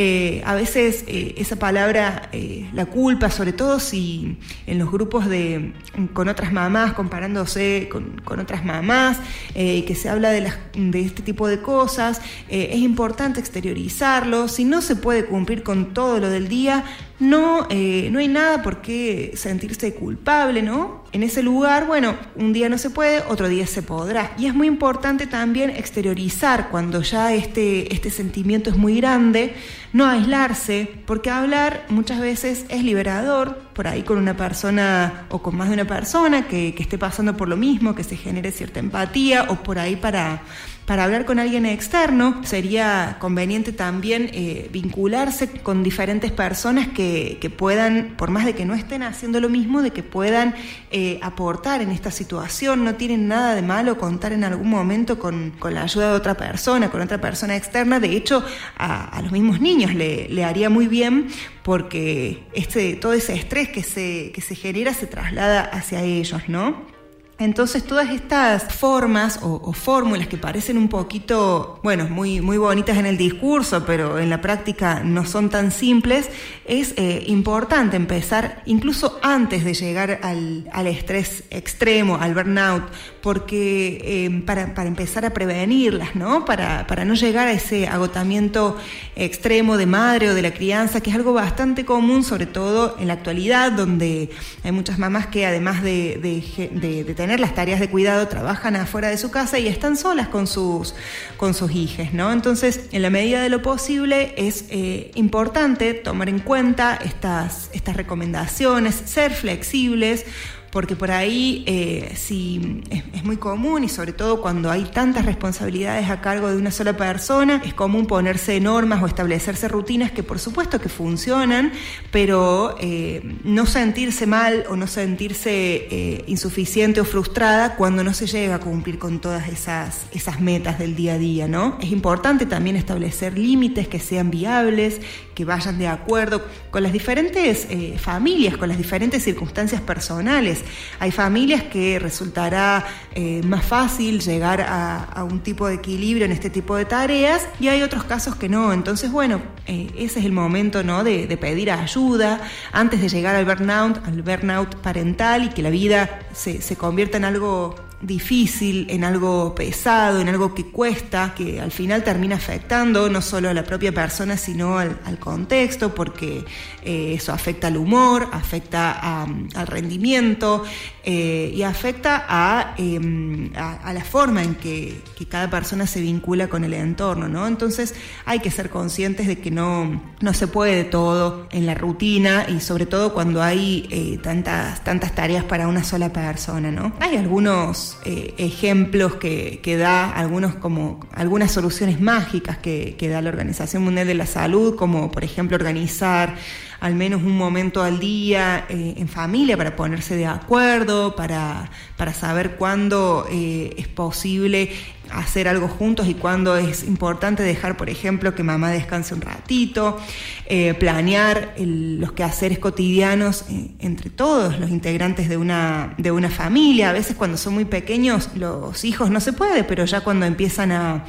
Eh, 0.02 0.42
a 0.46 0.56
veces 0.56 1.04
eh, 1.08 1.36
esa 1.40 1.58
palabra, 1.58 2.30
eh, 2.32 2.70
la 2.72 2.86
culpa, 2.86 3.30
sobre 3.30 3.52
todo 3.52 3.82
si 3.82 4.38
en 4.66 4.80
los 4.80 4.90
grupos 4.90 5.28
de, 5.28 5.74
con 6.14 6.30
otras 6.30 6.54
mamás, 6.54 6.94
comparándose 6.94 7.90
con, 7.92 8.22
con 8.24 8.40
otras 8.40 8.64
mamás, 8.64 9.18
que 9.54 9.96
se 10.00 10.08
habla 10.08 10.32
de, 10.32 10.40
las, 10.40 10.58
de, 10.74 11.02
este 11.02 11.22
tipo 11.22 11.50
de 11.50 11.62
cosas, 11.62 12.22
es 12.48 12.78
importante 12.78 13.42
exteriorizarlo. 13.42 14.48
Si 14.48 14.64
no 14.64 14.82
se 14.82 14.96
puede 14.96 15.26
cumplir 15.26 15.64
con 15.64 15.94
todo 15.94 16.20
lo 16.20 16.30
del 16.30 16.48
día, 16.48 16.86
no, 17.20 17.62
no 17.62 18.20
hay 18.20 18.28
nada 18.28 18.62
por 18.62 18.82
qué 18.82 19.34
sentirse 19.36 19.94
culpable, 19.94 20.62
¿no? 20.62 21.04
En 21.12 21.24
ese 21.24 21.42
lugar, 21.42 21.88
bueno, 21.88 22.16
un 22.36 22.54
día 22.54 22.70
no 22.70 22.78
se 22.78 22.92
puede, 22.92 23.24
otro 23.28 23.48
día 23.48 23.66
se 23.66 23.82
podrá. 23.82 24.32
Y 24.38 24.46
es 24.46 24.54
muy 24.54 24.68
importante 24.68 25.26
también 25.26 25.72
exteriorizar 25.72 26.70
cuando 26.70 27.02
ya 27.02 27.34
este, 27.34 27.94
este 27.94 28.12
sentimiento 28.12 28.70
es 28.70 28.78
muy 28.78 28.98
grande, 28.98 29.56
no 29.92 30.06
aislarse, 30.06 30.88
porque 31.06 31.32
hablar 31.32 31.86
muchas 31.90 32.22
veces 32.22 32.66
es 32.70 32.84
liberador, 32.84 33.58
por 33.74 33.88
ahí 33.88 34.04
con 34.04 34.18
una 34.18 34.38
persona 34.38 35.26
o 35.30 35.42
con 35.42 35.56
más 35.56 35.70
de 35.70 35.74
una 35.74 35.86
persona 35.86 36.48
que, 36.48 36.76
que 36.76 36.84
esté 36.84 36.98
pasando 36.98 37.36
por 37.36 37.48
lo 37.48 37.58
mismo, 37.58 37.96
que 37.96 38.04
se 38.04 38.16
genere 38.16 38.52
cierta 38.52 38.80
empatía, 38.80 39.48
o 39.50 39.56
por 39.64 39.80
ahí 39.80 39.96
para 39.96 40.44
para 40.90 41.04
hablar 41.04 41.26
con 41.26 41.38
alguien 41.38 41.68
externo 41.68 42.42
sería 42.44 43.18
conveniente 43.20 43.72
también 43.72 44.32
eh, 44.34 44.70
vincularse 44.74 45.48
con 45.48 45.84
diferentes 45.84 46.32
personas 46.32 46.88
que, 46.88 47.09
puedan, 47.58 48.15
por 48.17 48.30
más 48.30 48.45
de 48.45 48.54
que 48.56 48.65
no 48.65 48.74
estén 48.74 49.04
haciendo 49.04 49.39
lo 49.39 49.50
mismo, 49.50 49.82
de 49.82 49.91
que 49.91 50.04
puedan 50.04 50.56
eh, 50.91 51.19
aportar 51.22 51.82
en 51.82 51.91
esta 51.91 52.12
situación. 52.12 52.84
No 52.84 52.95
tienen 52.95 53.28
nada 53.28 53.56
de 53.56 53.62
malo 53.62 53.98
contar 53.98 54.34
en 54.34 54.43
algún 54.43 54.69
momento 54.69 55.19
con, 55.19 55.54
la 55.69 55.84
ayuda 55.84 56.12
de 56.12 56.15
otra 56.15 56.36
persona, 56.36 56.89
con 56.89 57.02
otra 57.02 57.19
persona 57.19 57.56
externa. 57.56 58.00
De 58.00 58.15
hecho, 58.15 58.43
a, 58.78 59.19
los 59.22 59.32
mismos 59.32 59.60
niños 59.62 59.93
le, 59.93 60.28
le, 60.30 60.43
haría 60.43 60.69
muy 60.69 60.88
bien 60.88 61.28
porque 61.63 62.43
este, 62.54 62.95
todo 62.95 63.13
ese 63.13 63.34
estrés 63.34 63.69
que 63.69 63.84
se, 63.84 64.32
que 64.34 64.41
se 64.41 64.56
genera 64.56 64.93
se 64.93 65.08
traslada 65.08 65.62
hacia 65.62 66.02
ellos, 66.02 66.43
¿no? 66.48 66.99
Entonces 67.39 67.86
todas 67.86 68.10
estas 68.10 68.63
formas 68.63 69.39
o, 69.41 69.71
fórmulas 69.71 70.28
que 70.28 70.38
parecen 70.38 70.78
un 70.78 70.89
poquito, 70.89 71.80
bueno, 71.84 72.06
muy, 72.10 72.41
muy 72.41 72.58
bonitas 72.58 72.97
en 72.97 73.06
el 73.06 73.17
discurso, 73.17 73.86
pero 73.86 74.19
en 74.19 74.30
la 74.30 74.41
práctica 74.41 75.02
no 75.06 75.25
son 75.25 75.49
tan 75.49 75.71
simples, 75.71 76.30
es 76.65 76.93
eh, 76.97 77.23
importante 77.28 77.95
empezar 77.95 78.62
incluso 78.65 79.19
antes 79.23 79.63
de 79.63 79.73
llegar 79.73 80.19
al, 80.21 80.88
estrés 80.88 81.45
extremo, 81.49 82.17
al 82.17 82.34
burnout, 82.34 82.84
porque 83.21 84.25
em, 84.25 84.41
para, 84.41 84.63
empezar 84.86 85.23
a 85.23 85.30
prevenirlas, 85.30 86.15
¿no? 86.15 86.43
Para, 86.43 86.88
para 86.88 87.06
no 87.06 87.13
llegar 87.13 87.47
a 87.47 87.54
ese 87.54 87.88
agotamiento 87.88 88.75
extremo 89.15 89.78
de 89.78 89.86
madre 89.86 90.30
o 90.30 90.34
de 90.34 90.41
la 90.41 90.54
crianza, 90.54 90.99
que 90.99 91.10
es 91.10 91.15
algo 91.15 91.32
bastante 91.32 91.86
común, 91.86 92.25
sobre 92.25 92.47
todo 92.47 92.97
en 92.99 93.08
la 93.08 93.13
actualidad, 93.13 93.71
donde 93.71 94.30
hay 94.62 94.73
muchas 94.73 94.99
mamás 94.99 95.28
que 95.28 95.45
además 95.45 95.82
de, 95.84 96.19
de 96.21 97.13
tener 97.15 97.29
las 97.38 97.54
tareas 97.54 97.80
de 97.80 97.89
cuidado, 97.89 98.28
trabajan 98.28 98.76
afuera 98.78 99.10
de 99.10 99.18
su 99.18 99.30
casa 99.30 99.60
y 99.60 99.68
están 99.68 99.98
solas 99.98 100.30
con 100.30 100.48
sus, 100.48 100.96
con 101.38 101.54
sus 101.54 101.72
hijos, 101.72 102.13
¿no? 102.13 102.32
Entonces, 102.32 102.86
en 102.92 103.02
la 103.02 103.10
medida 103.10 103.42
de 103.42 103.50
lo 103.50 103.62
posible, 103.62 104.34
es 104.38 104.65
eh, 104.70 105.12
importante 105.15 105.94
tomar 105.94 106.30
en 106.30 106.39
cuenta 106.39 106.96
estas, 106.96 107.70
estas 107.74 107.98
recomendaciones, 107.98 108.96
ser 109.06 109.34
flexibles, 109.34 110.26
porque 110.72 110.96
por 110.96 111.12
ahí 111.12 111.64
eh, 111.68 112.14
si 112.16 112.82
es, 112.90 113.24
muy 113.24 113.38
común 113.38 113.84
y 113.84 113.90
sobre 113.90 114.14
todo 114.14 114.42
cuando 114.42 114.72
hay 114.72 114.86
tantas 114.86 115.26
responsabilidades 115.26 116.10
a 116.10 116.22
cargo 116.22 116.50
de 116.50 116.58
una 116.58 116.72
sola 116.72 116.96
persona, 116.96 117.62
es 117.66 117.74
común 117.74 118.08
ponerse 118.08 118.60
normas 118.60 119.04
o 119.04 119.08
establecerse 119.08 119.68
rutinas 119.68 120.12
que 120.12 120.24
por 120.24 120.40
supuesto 120.40 120.80
que 120.80 120.90
funcionan, 120.90 121.72
pero 122.12 122.76
eh, 122.80 123.22
no 123.44 123.66
sentirse 123.66 124.26
mal 124.26 124.66
o 124.70 124.76
no 124.76 124.88
sentirse 124.88 125.52
eh, 125.52 126.24
insuficiente 126.28 127.02
o 127.02 127.06
frustrada 127.06 127.76
cuando 127.76 128.04
no 128.04 128.14
se 128.14 128.26
llega 128.26 128.56
a 128.56 128.60
cumplir 128.60 129.00
con 129.00 129.20
todas 129.20 129.50
esas, 129.50 130.06
esas 130.12 130.40
metas 130.40 130.80
del 130.80 130.96
día 130.96 131.14
a 131.14 131.18
día, 131.18 131.48
¿no? 131.48 131.78
Es 131.82 131.92
importante 131.92 132.46
también 132.46 132.76
establecer 132.76 133.38
límites 133.38 133.88
que 133.88 134.00
sean 134.00 134.32
viables, 134.32 135.02
que 135.39 135.45
vayan 135.45 135.78
de 135.78 135.88
acuerdo 135.88 136.45
con 136.69 136.84
las 136.84 136.91
diferentes 136.91 137.65
eh, 137.69 137.97
familias, 137.97 138.58
con 138.58 138.67
las 138.67 138.78
diferentes 138.78 139.23
circunstancias 139.23 139.80
personales. 139.80 140.65
Hay 140.99 141.12
familias 141.12 141.63
que 141.63 141.97
resultará 141.97 142.86
eh, 143.15 143.41
más 143.45 143.63
fácil 143.63 144.19
llegar 144.19 144.60
a, 144.60 145.23
un 145.23 145.39
tipo 145.39 145.69
de 145.69 145.75
equilibrio 145.75 146.25
en 146.25 146.34
este 146.34 146.49
tipo 146.49 146.75
de 146.75 146.84
tareas 146.84 147.47
y 147.58 147.69
hay 147.69 147.84
otros 147.84 148.04
casos 148.04 148.36
que 148.36 148.49
no. 148.49 148.73
Entonces, 148.73 149.13
bueno, 149.13 149.41
ese 149.65 150.19
es 150.19 150.25
el 150.25 150.34
momento 150.34 150.84
¿no? 150.84 151.06
de, 151.06 151.25
de 151.25 151.38
pedir 151.38 151.71
ayuda 151.71 152.41
antes 152.73 152.99
de 152.99 153.08
llegar 153.08 153.38
al 153.38 153.45
burnout, 153.45 154.06
al 154.06 154.21
burnout 154.21 154.75
parental 154.82 155.45
y 155.45 155.49
que 155.52 155.62
la 155.62 155.69
vida 155.69 156.19
se, 156.34 156.62
se 156.62 156.75
convierta 156.75 157.15
en 157.15 157.23
algo 157.23 157.75
difícil, 158.02 158.88
en 158.90 159.04
algo 159.04 159.54
pesado, 159.56 160.22
en 160.22 160.30
algo 160.30 160.54
que 160.56 160.66
cuesta, 160.66 161.34
que 161.36 161.60
al 161.60 161.72
final 161.72 162.04
termina 162.04 162.36
afectando 162.36 163.10
no 163.10 163.22
solo 163.22 163.50
a 163.50 163.54
la 163.54 163.64
propia 163.64 163.92
persona, 163.92 164.38
sino 164.38 164.78
al, 164.78 165.20
contexto, 165.20 165.94
porque 165.94 166.46
eh, 166.84 167.14
eso 167.14 167.34
afecta 167.34 167.68
al 167.68 167.78
humor, 167.78 168.28
afecta 168.32 169.24
al 169.24 169.68
rendimiento 169.68 170.64
eh, 171.12 171.52
y 171.56 171.63
afecta 171.63 172.76
em, 172.78 173.50
a, 173.56 173.78
a, 173.78 173.93
la 173.93 174.04
forma 174.04 174.43
en 174.43 174.54
que, 174.54 175.02
cada 175.28 175.50
persona 175.50 175.88
se 175.88 176.02
vincula 176.02 176.50
con 176.50 176.63
el 176.63 176.74
entorno. 176.76 177.28
¿no? 177.28 177.48
Entonces 177.48 177.95
hay 178.26 178.41
que 178.41 178.52
ser 178.52 178.69
conscientes 178.69 179.26
de 179.26 179.39
que 179.39 179.50
no, 179.50 180.04
no 180.22 180.34
se 180.36 180.45
puede 180.45 180.84
todo 180.84 181.48
en 181.50 181.65
la 181.65 181.74
rutina 181.74 182.45
y 182.48 182.60
sobre 182.60 182.86
todo 182.86 183.12
cuando 183.12 183.41
hay 183.41 183.88
eh, 183.89 184.19
tantas, 184.22 184.84
tantas 184.84 185.15
tareas 185.15 185.43
para 185.45 185.67
una 185.67 185.84
sola 185.84 186.13
persona. 186.13 186.69
¿no? 186.69 186.93
Hay 187.00 187.17
algunos 187.17 187.98
eh, 188.06 188.36
ejemplos 188.38 189.15
que, 189.15 189.78
da, 189.80 190.12
algunos 190.12 190.54
como 190.56 191.00
algunas 191.12 191.52
soluciones 191.52 192.00
mágicas 192.00 192.60
que, 192.60 192.95
da 193.10 193.19
la 193.24 193.30
Organización 193.30 193.84
Mundial 193.84 194.06
de 194.06 194.13
la 194.13 194.28
Salud, 194.28 194.76
como 194.76 195.10
por 195.10 195.24
ejemplo 195.24 195.56
organizar 195.56 196.36
al 196.80 196.96
menos 196.96 197.22
un 197.24 197.38
momento 197.38 197.84
al 197.84 198.00
día 198.00 198.65
eh, 198.70 198.96
en 198.98 199.08
familia 199.08 199.58
para 199.58 199.76
ponerse 199.76 200.15
de 200.15 200.26
acuerdo, 200.26 201.15
para, 201.15 201.70
para 201.98 202.13
saber 202.13 202.56
cuándo 202.56 203.28
eh, 203.30 203.74
es 203.78 203.88
posible 203.88 204.72
hacer 205.12 205.48
algo 205.48 205.67
juntos 205.67 206.08
y 206.08 206.13
cuándo 206.13 206.58
es 206.58 206.84
importante 206.84 207.43
dejar, 207.43 207.78
por 207.78 207.89
ejemplo, 207.89 208.36
que 208.36 208.43
mamá 208.43 208.72
descanse 208.72 209.13
un 209.13 209.22
ratito, 209.22 209.98
eh, 210.45 210.74
planear 210.74 211.54
los 211.58 212.12
quehaceres 212.13 212.60
cotidianos 212.60 213.45
eh, 213.50 213.72
entre 213.80 214.10
todos 214.10 214.60
los 214.60 214.69
integrantes 214.69 215.30
de 215.30 215.38
una, 215.38 215.93
de 215.98 216.12
una 216.12 216.30
familia. 216.30 216.89
A 216.89 216.93
veces 216.93 217.15
cuando 217.15 217.38
son 217.38 217.54
muy 217.54 217.65
pequeños 217.65 218.30
los 218.36 218.84
hijos 218.86 219.10
no 219.10 219.19
se 219.19 219.34
puede, 219.34 219.63
pero 219.63 219.86
ya 219.86 220.02
cuando 220.02 220.26
empiezan 220.26 220.72
a, 220.72 221.06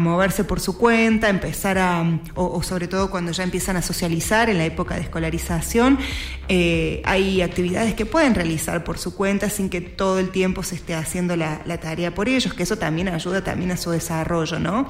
moverse 0.00 0.44
por 0.44 0.60
su 0.60 0.76
cuenta, 0.76 1.28
empezar 1.28 1.78
a, 1.78 2.20
o, 2.34 2.62
sobre 2.62 2.88
todo 2.88 3.10
cuando 3.10 3.32
ya 3.32 3.42
empiezan 3.42 3.76
a 3.76 3.82
socializar 3.82 4.50
en 4.50 4.58
la 4.58 4.66
época 4.66 4.94
de 4.94 5.00
escolarización, 5.02 5.98
eh, 6.48 7.02
hay 7.04 7.42
actividades 7.42 7.94
que 7.94 8.06
pueden 8.06 8.34
realizar 8.34 8.84
por 8.84 8.98
su 8.98 9.14
cuenta 9.14 9.48
sin 9.48 9.70
que 9.70 9.80
todo 9.80 10.18
el 10.18 10.30
tiempo 10.30 10.62
se 10.62 10.74
esté 10.74 10.94
haciendo 10.94 11.36
la 11.36 11.80
tarea 11.80 12.14
por 12.14 12.28
ellos, 12.28 12.52
que 12.54 12.62
eso 12.62 12.76
también 12.76 13.08
ayuda 13.08 13.37
también 13.42 13.70
a 13.70 13.76
su 13.76 13.90
desarrollo, 13.90 14.58
¿no? 14.58 14.88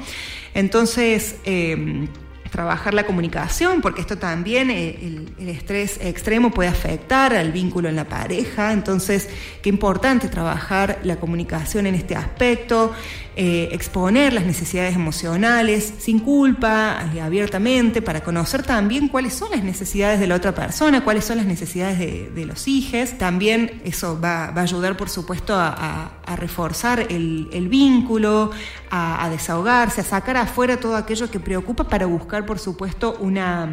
Entonces, 0.54 1.36
em, 1.44 2.08
trabajar 2.50 2.94
la 2.94 3.04
comunicación, 3.06 3.80
porque 3.80 4.00
esto 4.00 4.18
también, 4.18 4.70
eh, 4.70 4.98
el, 5.38 5.48
estrés 5.48 5.98
extremo 6.00 6.50
puede 6.50 6.68
afectar 6.68 7.34
al 7.34 7.52
vínculo 7.52 7.88
en 7.88 7.96
la 7.96 8.08
pareja, 8.08 8.72
entonces 8.72 9.28
qué 9.62 9.68
importante 9.68 10.28
trabajar 10.28 10.98
la 11.04 11.16
comunicación 11.16 11.86
en 11.86 11.94
este 11.94 12.16
aspecto, 12.16 12.92
eh, 13.40 13.68
exponer 13.70 14.32
las 14.32 14.44
necesidades 14.44 14.96
emocionales 14.96 15.94
sin 15.98 16.18
culpa, 16.18 17.08
y 17.14 17.20
abiertamente, 17.20 18.02
para 18.02 18.20
conocer 18.20 18.64
también 18.64 19.06
cuáles 19.06 19.32
son 19.32 19.52
las 19.52 19.62
necesidades 19.62 20.18
de 20.18 20.26
la 20.26 20.34
otra 20.34 20.52
persona, 20.56 21.04
cuáles 21.04 21.24
son 21.24 21.36
las 21.36 21.46
necesidades 21.46 22.00
de, 22.34 22.44
los 22.44 22.66
hijos. 22.66 23.16
También 23.16 23.80
eso 23.84 24.20
va, 24.20 24.46
a 24.46 24.60
ayudar, 24.60 24.96
por 24.96 25.08
supuesto, 25.08 25.54
a, 25.56 26.10
reforzar 26.34 27.06
el, 27.08 27.68
vínculo, 27.70 28.50
a 28.90 29.28
desahogarse, 29.30 30.00
a 30.00 30.04
sacar 30.04 30.36
afuera 30.36 30.78
todo 30.78 30.96
aquello 30.96 31.30
que 31.30 31.38
preocupa 31.38 31.84
para 31.84 32.06
buscar, 32.06 32.44
por 32.44 32.58
supuesto, 32.58 33.16
una 33.20 33.70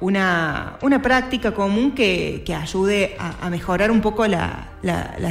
una, 0.00 0.78
práctica 1.02 1.52
común 1.52 1.92
que, 1.92 2.44
ayude 2.56 3.16
a, 3.18 3.48
mejorar 3.50 3.90
un 3.90 4.00
poco 4.00 4.26
la, 4.26 4.68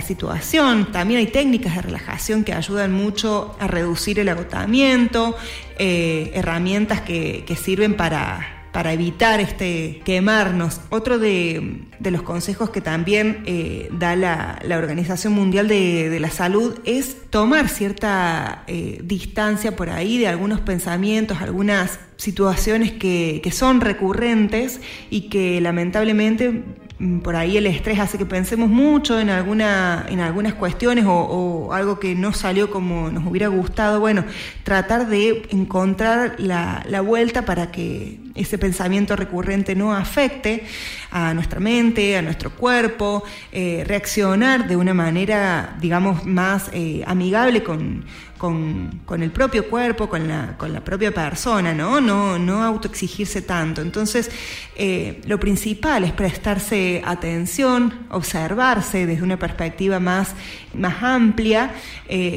situación. 0.05 0.91
También 0.91 1.19
hay 1.19 1.27
técnicas 1.27 1.75
de 1.75 1.81
relajación 1.81 2.43
que 2.43 2.53
ayudan 2.53 2.91
mucho 2.91 3.55
a 3.59 3.67
reducir 3.67 4.19
el 4.19 4.29
agotamiento, 4.29 5.35
eh, 5.77 6.31
herramientas 6.33 7.01
que 7.01 7.57
sirven 7.61 7.95
para 7.95 8.62
para 8.73 8.91
evitar 8.91 9.39
este 9.39 10.01
quemarnos. 10.03 10.81
Otro 10.89 11.19
de, 11.19 11.85
los 12.01 12.23
consejos 12.23 12.71
que 12.71 12.81
también 12.81 13.43
eh, 13.45 13.87
da 13.93 14.15
la, 14.15 14.59
Organización 14.77 15.33
Mundial 15.33 15.67
de, 15.67 16.17
la 16.19 16.31
Salud 16.31 16.79
es 16.83 17.29
tomar 17.29 17.69
cierta 17.69 18.63
eh, 18.67 18.99
distancia 19.03 19.75
por 19.75 19.89
ahí 19.89 20.17
de 20.17 20.27
algunos 20.27 20.59
pensamientos, 20.59 21.39
algunas 21.39 21.99
situaciones 22.17 22.91
que, 22.91 23.41
son 23.53 23.79
recurrentes 23.79 24.81
y 25.11 25.29
que 25.29 25.61
lamentablemente 25.61 26.63
Mm, 27.03 27.19
por 27.19 27.35
ahí 27.35 27.57
el 27.57 27.65
estrés 27.65 27.99
hace 27.99 28.17
que 28.17 28.25
pensemos 28.25 28.69
mucho 28.69 29.19
en, 29.19 29.29
alguna, 29.29 30.05
en 30.09 30.19
algunas 30.21 30.53
cuestiones 30.53 31.05
o, 31.07 31.73
algo 31.73 31.99
que 31.99 32.15
no 32.15 32.33
salió 32.33 32.69
como 32.69 33.09
nos 33.11 33.25
hubiera 33.25 33.47
gustado. 33.47 33.99
Bueno, 33.99 34.23
tratar 34.63 35.07
de 35.07 35.43
encontrar 35.49 36.35
la, 36.37 37.01
vuelta 37.01 37.43
para 37.43 37.71
que 37.71 38.19
ese 38.35 38.57
pensamiento 38.57 39.15
recurrente 39.15 39.75
no 39.75 39.93
afecte 39.93 40.65
a 41.11 41.33
nuestra 41.33 41.59
mente, 41.59 42.17
a 42.17 42.21
nuestro 42.23 42.51
cuerpo, 42.51 43.23
eh, 43.51 43.83
reaccionar 43.85 44.67
de 44.67 44.75
una 44.75 44.93
manera, 44.95 45.77
digamos, 45.79 46.25
más 46.25 46.69
eh, 46.73 47.03
amigable 47.05 47.61
con, 47.63 48.05
con, 48.37 49.23
el 49.23 49.31
propio 49.31 49.69
cuerpo, 49.69 50.09
con 50.09 50.27
la, 50.27 50.57
con 50.57 50.73
la 50.73 50.83
propia 50.83 51.13
persona, 51.13 51.73
¿no? 51.73 52.01
No, 52.01 52.37
no 52.37 52.63
autoexigirse 52.63 53.43
tanto. 53.43 53.81
Entonces, 53.81 54.29
eh, 54.75 55.21
lo 55.27 55.39
principal 55.39 56.03
es 56.03 56.11
prestarse 56.11 57.01
atención, 57.05 58.07
observarse 58.09 59.05
desde 59.05 59.23
una 59.23 59.37
perspectiva 59.37 59.99
más, 60.01 60.33
más 60.73 61.01
amplia, 61.03 61.71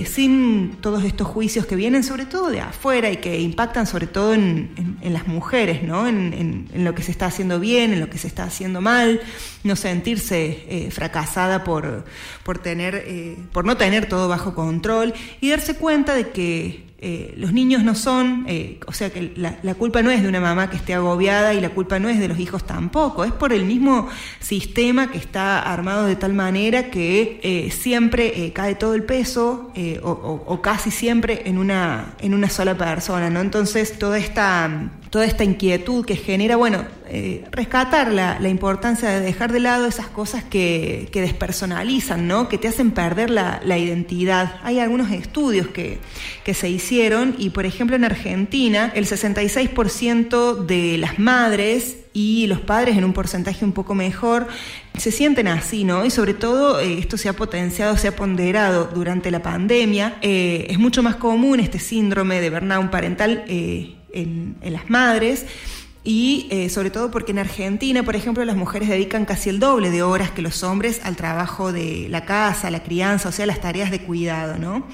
sin 0.04 0.76
todos 0.80 1.04
estos 1.04 1.26
juicios 1.26 1.66
que 1.66 1.76
vienen 1.76 2.04
sobre 2.04 2.24
todo 2.24 2.50
de 2.50 2.60
afuera 2.60 3.10
y 3.10 3.16
que 3.16 3.40
impactan 3.40 3.86
sobre 3.86 4.06
todo 4.06 4.34
en, 4.34 4.70
las 5.02 5.26
mujeres, 5.26 5.82
En, 5.86 6.68
lo 6.74 6.94
que 6.94 7.02
se 7.02 7.10
está 7.10 7.26
haciendo 7.26 7.60
bien, 7.60 7.92
en 7.92 8.00
lo 8.00 8.10
que 8.10 8.18
se 8.18 8.28
está 8.28 8.44
haciendo 8.44 8.80
mal, 8.80 9.20
no 9.64 9.76
sentirse 9.76 10.64
eh, 10.68 10.90
fracasada 10.90 11.64
por, 11.64 12.04
por, 12.42 12.58
tener, 12.58 13.04
por 13.52 13.64
no 13.64 13.76
tener 13.76 14.08
todo 14.08 14.28
bajo 14.28 14.54
control 14.54 15.14
y 15.40 15.50
darse 15.50 15.76
cuenta 15.76 16.14
de 16.14 16.30
que 16.30 16.86
eh, 16.98 17.34
los 17.36 17.52
niños 17.52 17.84
no 17.84 17.94
son, 17.94 18.46
eh, 18.48 18.80
o 18.86 18.92
sea 18.92 19.10
que 19.10 19.34
la, 19.36 19.74
culpa 19.74 20.00
no 20.00 20.10
es 20.10 20.22
de 20.22 20.28
una 20.30 20.40
mamá 20.40 20.70
que 20.70 20.76
esté 20.76 20.94
agobiada 20.94 21.52
y 21.52 21.60
la 21.60 21.68
culpa 21.68 21.98
no 21.98 22.08
es 22.08 22.18
de 22.18 22.26
los 22.26 22.38
hijos 22.38 22.64
tampoco, 22.64 23.22
es 23.26 23.32
por 23.32 23.52
el 23.52 23.66
mismo 23.66 24.08
sistema 24.40 25.10
que 25.10 25.18
está 25.18 25.60
armado 25.60 26.06
de 26.06 26.16
tal 26.16 26.32
manera 26.32 26.90
que 26.90 27.38
eh, 27.42 27.70
siempre 27.70 28.50
cae 28.54 28.76
todo 28.76 28.94
el 28.94 29.02
peso 29.02 29.72
o, 30.02 30.60
casi 30.62 30.90
siempre 30.90 31.42
en 31.44 31.58
una, 31.58 32.14
en 32.18 32.32
una 32.32 32.48
sola 32.48 32.78
persona, 32.78 33.28
¿no? 33.28 33.40
Entonces 33.40 33.98
toda 33.98 34.16
esta, 34.16 34.90
toda 35.16 35.24
esta 35.24 35.44
inquietud 35.44 36.04
que 36.04 36.14
genera, 36.14 36.56
bueno, 36.56 36.84
rescatar 37.50 38.12
la, 38.12 38.38
importancia 38.50 39.08
de 39.08 39.22
dejar 39.22 39.50
de 39.50 39.60
lado 39.60 39.86
esas 39.86 40.08
cosas 40.08 40.44
que, 40.44 41.08
despersonalizan, 41.10 42.28
¿no? 42.28 42.50
Que 42.50 42.58
te 42.58 42.68
hacen 42.68 42.90
perder 42.90 43.30
la, 43.30 43.62
la 43.64 43.78
identidad. 43.78 44.60
Hay 44.62 44.78
algunos 44.78 45.10
estudios 45.10 45.68
que, 45.68 46.00
que 46.44 46.52
se 46.52 46.68
hicieron 46.68 47.34
y 47.38 47.48
por 47.48 47.64
ejemplo 47.64 47.96
en 47.96 48.04
Argentina 48.04 48.92
el 48.94 49.06
66% 49.06 50.66
de 50.66 50.98
las 50.98 51.18
madres 51.18 51.96
y 52.12 52.46
los 52.46 52.60
padres 52.60 52.98
en 52.98 53.04
un 53.04 53.14
porcentaje 53.14 53.64
un 53.64 53.72
poco 53.72 53.94
mejor 53.94 54.48
se 54.98 55.10
sienten 55.10 55.48
así, 55.48 55.84
¿no? 55.84 56.04
Y 56.04 56.10
sobre 56.10 56.34
todo 56.34 56.78
eh, 56.80 56.98
esto 56.98 57.16
se 57.16 57.30
ha 57.30 57.32
potenciado, 57.32 57.96
se 57.96 58.08
ha 58.08 58.16
ponderado 58.16 58.90
durante 58.94 59.30
la 59.30 59.42
pandemia. 59.42 60.18
Eh, 60.20 60.66
es 60.68 60.78
mucho 60.78 61.02
más 61.02 61.16
común 61.16 61.58
este 61.60 61.78
síndrome 61.78 62.42
de 62.42 62.50
burnout 62.50 62.90
parental 62.90 63.44
eh, 63.48 63.96
en, 64.16 64.56
las 64.62 64.90
madres 64.90 65.46
y 66.04 66.46
eh, 66.50 66.68
sobre 66.70 66.90
todo 66.90 67.10
porque 67.10 67.32
en 67.32 67.38
Argentina, 67.38 68.02
por 68.02 68.14
ejemplo, 68.14 68.44
las 68.44 68.56
mujeres 68.56 68.88
dedican 68.88 69.24
casi 69.24 69.50
el 69.50 69.58
doble 69.58 69.90
de 69.90 70.02
horas 70.02 70.30
que 70.30 70.42
los 70.42 70.62
hombres 70.62 71.00
al 71.02 71.16
trabajo 71.16 71.72
de 71.72 72.06
la 72.08 72.24
casa, 72.24 72.70
la 72.70 72.82
crianza, 72.82 73.28
o 73.28 73.32
sea, 73.32 73.46
las 73.46 73.60
tareas 73.60 73.90
de 73.90 74.00
cuidado, 74.00 74.58
¿no? 74.58 74.86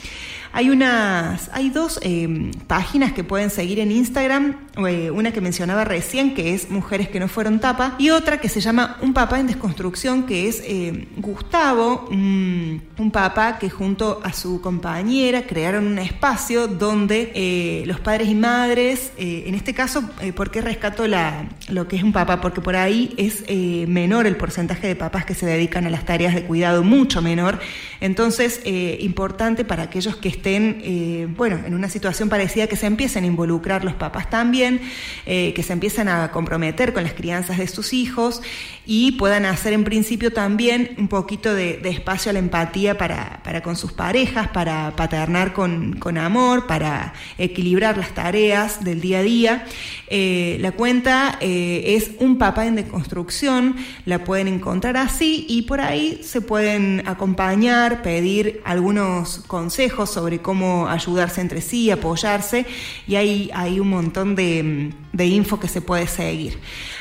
Hay 0.55 0.69
unas, 0.69 1.51
hay 1.55 1.71
dos 1.71 1.99
eh, 2.03 2.51
páginas 2.67 3.13
que 3.13 3.25
pueden 3.25 3.49
seguir 3.49 3.79
en 3.79 3.91
Instagram, 3.91 4.57
eh, 4.87 5.11
una 5.11 5.33
que 5.33 5.41
mencionaba 5.41 5.85
recién, 5.85 6.35
que 6.35 6.53
es 6.53 6.69
Mujeres 6.69 7.09
que 7.09 7.19
no 7.21 7.29
fueron 7.29 7.59
tapa, 7.59 7.95
y 7.99 8.11
otra 8.11 8.39
que 8.39 8.51
se 8.51 8.61
llama 8.61 8.99
Un 9.01 9.15
papá 9.15 9.41
en 9.41 9.47
desconstrucción, 9.47 10.25
que 10.25 10.49
es 10.49 10.63
eh, 10.67 11.09
Gustavo, 11.17 12.07
un, 12.11 12.83
papá 13.13 13.59
que 13.59 13.69
junto 13.69 14.21
a 14.25 14.33
su 14.33 14.61
compañera 14.63 15.43
crearon 15.43 15.87
un 15.87 15.99
espacio 15.99 16.67
donde 16.67 17.83
los 17.87 18.01
padres 18.01 18.29
y 18.29 18.35
madres, 18.35 19.13
en 19.19 19.55
este 19.55 19.75
caso, 19.75 20.09
¿por 20.35 20.51
qué 20.51 20.63
rescato 20.63 21.07
la, 21.07 21.47
lo 21.69 21.89
que 21.89 21.97
es 21.97 22.03
un 22.03 22.13
papá? 22.13 22.41
Porque 22.41 22.63
por 22.63 22.75
ahí 22.77 23.13
es 23.19 23.45
menor 23.89 24.27
el 24.27 24.37
porcentaje 24.37 24.87
de 24.87 24.97
papás 24.97 25.27
que 25.27 25.35
se 25.35 25.45
dedican 25.45 25.85
a 25.87 25.91
las 25.91 26.07
tareas 26.07 26.35
de 26.35 26.45
cuidado, 26.45 26.83
mucho 26.83 27.21
menor. 27.21 27.59
Entonces, 28.01 28.63
importante 28.65 29.65
para 29.65 29.83
aquellos 29.83 30.17
que 30.17 30.29
estén, 30.43 30.83
eh, 30.83 31.29
bueno, 31.37 31.61
en 31.65 31.73
una 31.73 31.89
situación 31.89 32.29
parecida, 32.29 32.67
que 32.67 32.75
se 32.75 32.87
empiecen 32.87 33.23
a 33.23 33.29
involucrar 33.29 33.85
los 33.85 33.95
papás 33.95 34.29
también, 34.29 34.81
eh, 35.25 35.53
que 35.55 35.63
se 35.63 35.73
empiecen 35.73 36.09
a 36.09 36.33
comprometer 36.33 36.93
con 36.93 37.05
las 37.05 37.13
crianzas 37.13 37.59
de 37.59 37.69
sus 37.69 37.93
hijos 37.93 38.43
y 38.85 39.13
puedan 39.13 39.45
hacer 39.45 39.73
en 39.73 39.85
principio 39.85 40.33
también 40.33 40.97
un 40.99 41.07
poquito 41.07 41.55
de, 41.55 41.81
espacio 41.85 42.31
a 42.31 42.33
la 42.33 42.41
empatía 42.41 42.99
para, 42.99 43.41
con 43.63 43.77
sus 43.77 43.93
parejas, 43.93 44.49
para 44.49 44.97
paternar 44.97 45.53
con, 45.53 46.19
amor, 46.19 46.67
para 46.67 47.13
equilibrar 47.39 47.97
las 47.97 48.13
tareas 48.13 48.83
del 48.83 49.01
día 49.01 49.21
a 49.21 49.23
día. 49.23 49.67
Eh, 50.09 50.57
la 50.61 50.73
cuenta 50.73 51.39
es 51.41 52.11
un 52.19 52.39
papá 52.39 52.67
en 52.67 52.75
deconstrucción, 52.75 53.77
la 54.07 54.25
pueden 54.25 54.49
encontrar 54.49 54.97
así 54.97 55.47
y 55.49 55.63
por 55.63 55.81
ahí 55.81 56.21
se 56.25 56.41
pueden 56.41 57.05
acompañar, 57.07 58.03
pedir 58.03 58.61
algunos 58.65 59.39
consejos 59.47 60.11
sobre 60.11 60.32
cómo 60.41 60.89
ayudarse 60.89 61.41
entre 61.41 61.61
sí, 61.61 61.91
apoyarse, 61.91 62.67
y 63.07 63.17
hay, 63.17 63.51
hay 63.55 63.81
un 63.81 63.91
montón 63.91 64.35
de, 64.35 64.93
info 65.25 65.61
que 65.61 65.69
se 65.69 65.81
puede 65.81 66.07
seguir. 66.07 66.59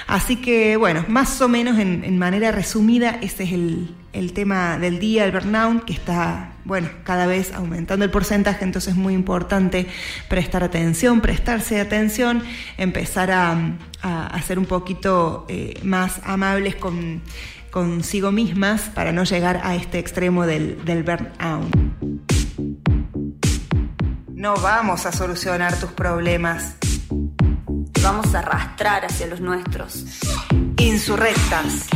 Así 0.08 0.38
que, 0.38 0.78
bueno, 0.78 1.06
más 1.08 1.41
o 1.41 1.48
menos 1.48 1.80
en, 1.80 2.17
manera 2.17 2.52
resumida, 2.52 3.20
ese 3.22 3.44
es 3.44 3.54
el, 3.54 4.34
tema 4.34 4.78
del 4.78 5.00
día, 5.00 5.26
el 5.26 5.32
burnout, 5.32 5.86
que 5.86 5.94
está, 5.94 6.54
bueno, 6.65 6.89
cada 7.04 7.28
vez 7.28 7.54
aumentando 7.54 8.06
el 8.06 8.12
porcentaje, 8.12 8.63
entonces 8.65 8.94
es 8.94 8.98
muy 8.98 9.13
importante 9.13 9.88
prestar 10.28 10.63
atención, 10.63 11.22
prestarse 11.22 11.80
atención, 11.80 12.44
empezar 12.78 13.32
a, 13.32 13.78
a, 14.02 14.41
ser 14.41 14.60
un 14.60 14.65
poquito 14.65 15.46
eh, 15.48 15.80
más 15.84 16.22
amables 16.24 16.76
con 16.76 17.22
consigo 17.72 18.32
mismas 18.32 18.82
para 18.94 19.12
no 19.12 19.24
llegar 19.24 19.62
a 19.63 19.76
este 19.76 19.98
extremo 19.98 20.46
del, 20.46 20.84
del 20.86 21.04
burnout. 21.04 22.31
No 24.41 24.56
vamos 24.56 25.06
a 25.06 25.12
solucionar 25.12 25.80
tus 25.80 25.91
problemas. 25.91 26.73
Te 27.91 28.01
vamos 28.01 28.34
a 28.34 28.39
arrastrar 28.39 29.06
hacia 29.06 29.27
los 29.27 29.39
nuestros. 29.39 30.04
Insurrectas. 30.77 31.88